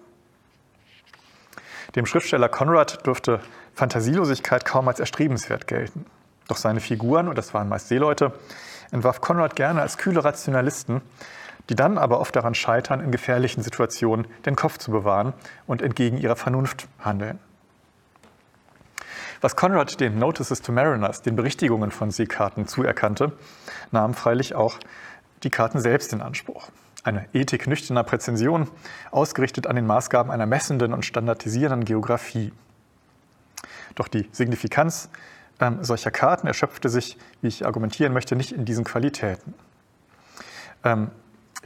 Dem 1.95 2.05
Schriftsteller 2.05 2.49
Conrad 2.49 3.05
dürfte 3.07 3.39
Fantasielosigkeit 3.73 4.63
kaum 4.63 4.87
als 4.87 4.99
erstrebenswert 4.99 5.65
gelten. 5.65 6.05
Doch 6.47 6.57
seine 6.57 6.81
Figuren, 6.81 7.27
und 7.27 7.37
das 7.37 7.55
waren 7.55 7.67
meist 7.67 7.87
Seeleute, 7.87 8.31
entwarf 8.91 9.21
Conrad 9.21 9.55
gerne 9.55 9.81
als 9.81 9.97
kühle 9.97 10.23
Rationalisten, 10.23 11.01
die 11.69 11.75
dann 11.75 11.97
aber 11.97 12.19
oft 12.19 12.35
daran 12.35 12.55
scheitern, 12.55 12.99
in 12.99 13.11
gefährlichen 13.11 13.63
Situationen 13.63 14.27
den 14.45 14.55
Kopf 14.55 14.77
zu 14.77 14.91
bewahren 14.91 15.33
und 15.67 15.81
entgegen 15.81 16.17
ihrer 16.17 16.35
Vernunft 16.35 16.87
handeln. 16.99 17.39
Was 19.41 19.55
Conrad 19.55 19.99
den 19.99 20.17
Notices 20.17 20.61
to 20.61 20.71
Mariners, 20.71 21.21
den 21.21 21.35
Berichtigungen 21.35 21.91
von 21.91 22.11
Seekarten, 22.11 22.67
zuerkannte, 22.67 23.33
nahm 23.91 24.13
freilich 24.13 24.55
auch 24.55 24.79
die 25.43 25.49
Karten 25.49 25.79
selbst 25.79 26.13
in 26.13 26.21
Anspruch. 26.21 26.69
Eine 27.03 27.27
Ethik 27.33 27.67
nüchterner 27.67 28.03
Präzision, 28.03 28.67
ausgerichtet 29.11 29.67
an 29.67 29.75
den 29.75 29.85
Maßgaben 29.85 30.31
einer 30.31 30.47
messenden 30.47 30.93
und 30.93 31.05
standardisierenden 31.05 31.85
Geographie. 31.85 32.53
Doch 33.93 34.07
die 34.07 34.27
Signifikanz 34.31 35.09
ähm, 35.59 35.83
solcher 35.83 36.11
Karten 36.11 36.47
erschöpfte 36.47 36.89
sich, 36.89 37.17
wie 37.41 37.47
ich 37.47 37.65
argumentieren 37.65 38.13
möchte, 38.13 38.35
nicht 38.35 38.51
in 38.51 38.65
diesen 38.65 38.83
Qualitäten. 38.83 39.53
Ähm, 40.83 41.11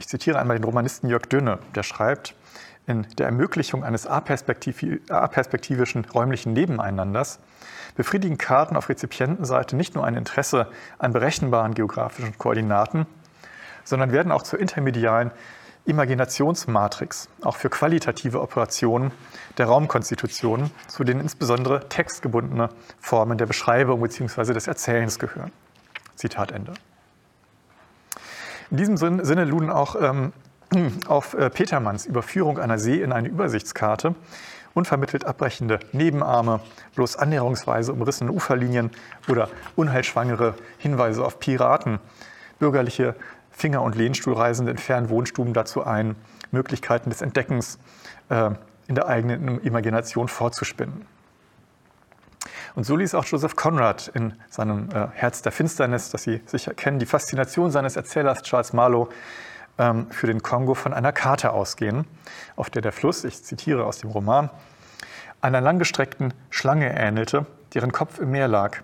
ich 0.00 0.08
zitiere 0.08 0.38
einmal 0.38 0.56
den 0.56 0.64
Romanisten 0.64 1.08
Jörg 1.08 1.26
Dünne, 1.26 1.58
der 1.74 1.82
schreibt, 1.82 2.34
in 2.86 3.06
der 3.18 3.26
Ermöglichung 3.26 3.84
eines 3.84 4.06
aperspektivischen 4.06 6.04
räumlichen 6.06 6.54
Nebeneinanders 6.54 7.38
befriedigen 7.94 8.38
Karten 8.38 8.76
auf 8.76 8.88
Rezipientenseite 8.88 9.76
nicht 9.76 9.94
nur 9.94 10.06
ein 10.06 10.14
Interesse 10.14 10.68
an 10.98 11.12
berechenbaren 11.12 11.74
geografischen 11.74 12.36
Koordinaten, 12.38 13.06
sondern 13.84 14.10
werden 14.10 14.32
auch 14.32 14.42
zur 14.42 14.58
intermedialen 14.58 15.32
Imaginationsmatrix, 15.84 17.28
auch 17.42 17.56
für 17.56 17.68
qualitative 17.68 18.40
Operationen 18.40 19.12
der 19.58 19.66
Raumkonstitution, 19.66 20.70
zu 20.88 21.04
denen 21.04 21.20
insbesondere 21.20 21.88
textgebundene 21.88 22.70
Formen 22.98 23.36
der 23.36 23.46
Beschreibung 23.46 24.00
bzw. 24.00 24.54
des 24.54 24.66
Erzählens 24.66 25.18
gehören. 25.18 25.52
Zitat 26.16 26.52
Ende. 26.52 26.72
In 28.70 28.76
diesem 28.76 28.96
Sinne 28.96 29.44
luden 29.44 29.70
auch 29.70 29.96
ähm, 30.00 30.32
auf 31.08 31.34
äh, 31.34 31.50
Petermanns 31.50 32.06
Überführung 32.06 32.58
einer 32.58 32.78
See 32.78 33.02
in 33.02 33.12
eine 33.12 33.28
Übersichtskarte 33.28 34.14
unvermittelt 34.74 35.24
abbrechende 35.24 35.80
Nebenarme, 35.92 36.60
bloß 36.94 37.16
annäherungsweise 37.16 37.92
umrissene 37.92 38.30
Uferlinien 38.30 38.90
oder 39.28 39.48
unheilschwangere 39.76 40.54
Hinweise 40.78 41.24
auf 41.24 41.40
Piraten, 41.40 41.98
bürgerliche 42.58 43.16
Finger- 43.50 43.82
und 43.82 43.96
Lehnstuhlreisende 43.96 44.70
in 44.70 44.78
fernen 44.78 45.08
Wohnstuben 45.08 45.52
dazu 45.52 45.84
ein, 45.84 46.14
Möglichkeiten 46.52 47.10
des 47.10 47.20
Entdeckens 47.20 47.78
äh, 48.28 48.50
in 48.86 48.94
der 48.94 49.06
eigenen 49.06 49.60
Imagination 49.62 50.28
vorzuspinnen. 50.28 51.04
Und 52.74 52.84
so 52.84 52.96
ließ 52.96 53.14
auch 53.14 53.24
Joseph 53.24 53.56
Conrad 53.56 54.08
in 54.08 54.34
seinem 54.48 54.88
äh, 54.90 55.08
Herz 55.12 55.42
der 55.42 55.52
Finsternis, 55.52 56.10
das 56.10 56.22
Sie 56.22 56.40
sicher 56.46 56.74
kennen, 56.74 56.98
die 56.98 57.06
Faszination 57.06 57.70
seines 57.70 57.96
Erzählers 57.96 58.42
Charles 58.42 58.72
Marlowe 58.72 59.08
ähm, 59.78 60.10
für 60.10 60.26
den 60.26 60.42
Kongo 60.42 60.74
von 60.74 60.92
einer 60.92 61.12
Karte 61.12 61.52
ausgehen, 61.52 62.06
auf 62.56 62.70
der 62.70 62.82
der 62.82 62.92
Fluss, 62.92 63.24
ich 63.24 63.42
zitiere 63.42 63.84
aus 63.84 63.98
dem 63.98 64.10
Roman, 64.10 64.50
einer 65.40 65.60
langgestreckten 65.60 66.34
Schlange 66.50 66.94
ähnelte, 66.94 67.46
deren 67.74 67.92
Kopf 67.92 68.18
im 68.18 68.30
Meer 68.30 68.48
lag, 68.48 68.78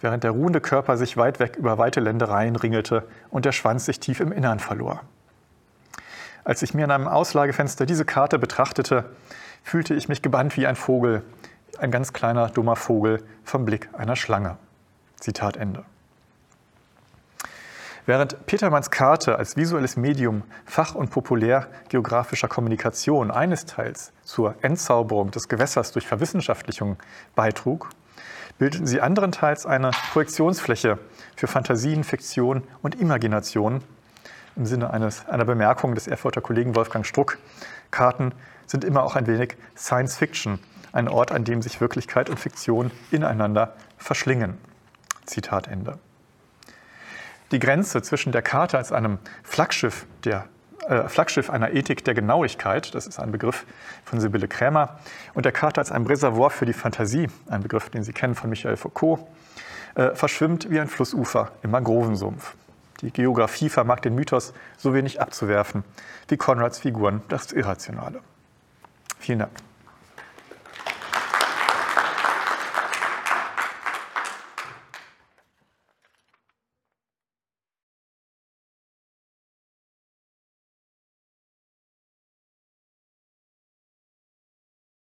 während 0.00 0.22
der 0.22 0.32
ruhende 0.32 0.60
Körper 0.60 0.96
sich 0.96 1.16
weit 1.16 1.40
weg 1.40 1.56
über 1.56 1.78
weite 1.78 2.00
Ländereien 2.00 2.56
ringelte 2.56 3.04
und 3.30 3.46
der 3.46 3.52
Schwanz 3.52 3.86
sich 3.86 4.00
tief 4.00 4.20
im 4.20 4.32
Innern 4.32 4.58
verlor. 4.58 5.00
Als 6.44 6.60
ich 6.60 6.74
mir 6.74 6.84
in 6.84 6.90
einem 6.90 7.08
Auslagefenster 7.08 7.86
diese 7.86 8.04
Karte 8.04 8.38
betrachtete, 8.38 9.06
fühlte 9.62 9.94
ich 9.94 10.10
mich 10.10 10.20
gebannt 10.20 10.58
wie 10.58 10.66
ein 10.66 10.76
Vogel, 10.76 11.22
ein 11.80 11.90
ganz 11.90 12.12
kleiner, 12.12 12.48
dummer 12.48 12.76
Vogel 12.76 13.22
vom 13.44 13.64
Blick 13.64 13.88
einer 13.92 14.16
Schlange. 14.16 14.56
Zitat 15.20 15.56
Ende. 15.56 15.84
Während 18.06 18.44
Petermanns 18.44 18.90
Karte 18.90 19.38
als 19.38 19.56
visuelles 19.56 19.96
Medium 19.96 20.42
fach- 20.66 20.94
und 20.94 21.10
populär 21.10 21.68
geografischer 21.88 22.48
Kommunikation 22.48 23.30
eines 23.30 23.64
Teils 23.64 24.12
zur 24.22 24.56
Entzauberung 24.60 25.30
des 25.30 25.48
Gewässers 25.48 25.92
durch 25.92 26.06
Verwissenschaftlichung 26.06 26.98
beitrug, 27.34 27.88
bildeten 28.58 28.86
sie 28.86 29.00
anderenteils 29.00 29.64
eine 29.64 29.90
Projektionsfläche 30.12 30.98
für 31.34 31.46
Fantasien, 31.46 32.04
Fiktion 32.04 32.62
und 32.82 33.00
Imagination. 33.00 33.82
Im 34.54 34.66
Sinne 34.66 34.92
eines, 34.92 35.26
einer 35.26 35.46
Bemerkung 35.46 35.94
des 35.94 36.06
Erfurter 36.06 36.42
Kollegen 36.42 36.76
Wolfgang 36.76 37.06
Struck, 37.06 37.38
Karten 37.90 38.32
sind 38.66 38.84
immer 38.84 39.02
auch 39.02 39.16
ein 39.16 39.26
wenig 39.26 39.56
Science 39.76 40.16
Fiction, 40.16 40.58
ein 40.94 41.08
Ort, 41.08 41.32
an 41.32 41.44
dem 41.44 41.60
sich 41.60 41.80
Wirklichkeit 41.80 42.30
und 42.30 42.38
Fiktion 42.38 42.90
ineinander 43.10 43.74
verschlingen. 43.98 44.56
Zitat 45.26 45.68
Ende. 45.68 45.98
Die 47.50 47.58
Grenze 47.58 48.00
zwischen 48.00 48.32
der 48.32 48.42
Karte 48.42 48.78
als 48.78 48.92
einem 48.92 49.18
Flaggschiff, 49.42 50.06
der, 50.24 50.46
äh, 50.88 51.08
Flaggschiff 51.08 51.50
einer 51.50 51.72
Ethik 51.72 52.04
der 52.04 52.14
Genauigkeit, 52.14 52.94
das 52.94 53.06
ist 53.06 53.18
ein 53.18 53.32
Begriff 53.32 53.66
von 54.04 54.20
Sibylle 54.20 54.48
Krämer, 54.48 54.98
und 55.34 55.44
der 55.44 55.52
Karte 55.52 55.80
als 55.80 55.92
einem 55.92 56.06
Reservoir 56.06 56.50
für 56.50 56.64
die 56.64 56.72
Fantasie, 56.72 57.28
ein 57.48 57.62
Begriff, 57.62 57.90
den 57.90 58.04
Sie 58.04 58.12
kennen 58.12 58.34
von 58.34 58.48
Michel 58.48 58.76
Foucault, 58.76 59.20
äh, 59.96 60.14
verschwimmt 60.14 60.70
wie 60.70 60.80
ein 60.80 60.88
Flussufer 60.88 61.50
im 61.62 61.72
Mangrovensumpf. 61.72 62.54
Die 63.00 63.10
Geografie 63.10 63.68
vermag 63.68 64.00
den 64.00 64.14
Mythos 64.14 64.54
so 64.78 64.94
wenig 64.94 65.20
abzuwerfen 65.20 65.84
wie 66.28 66.36
Konrads 66.36 66.78
Figuren 66.78 67.22
das 67.28 67.52
Irrationale. 67.52 68.20
Vielen 69.18 69.40
Dank. 69.40 69.73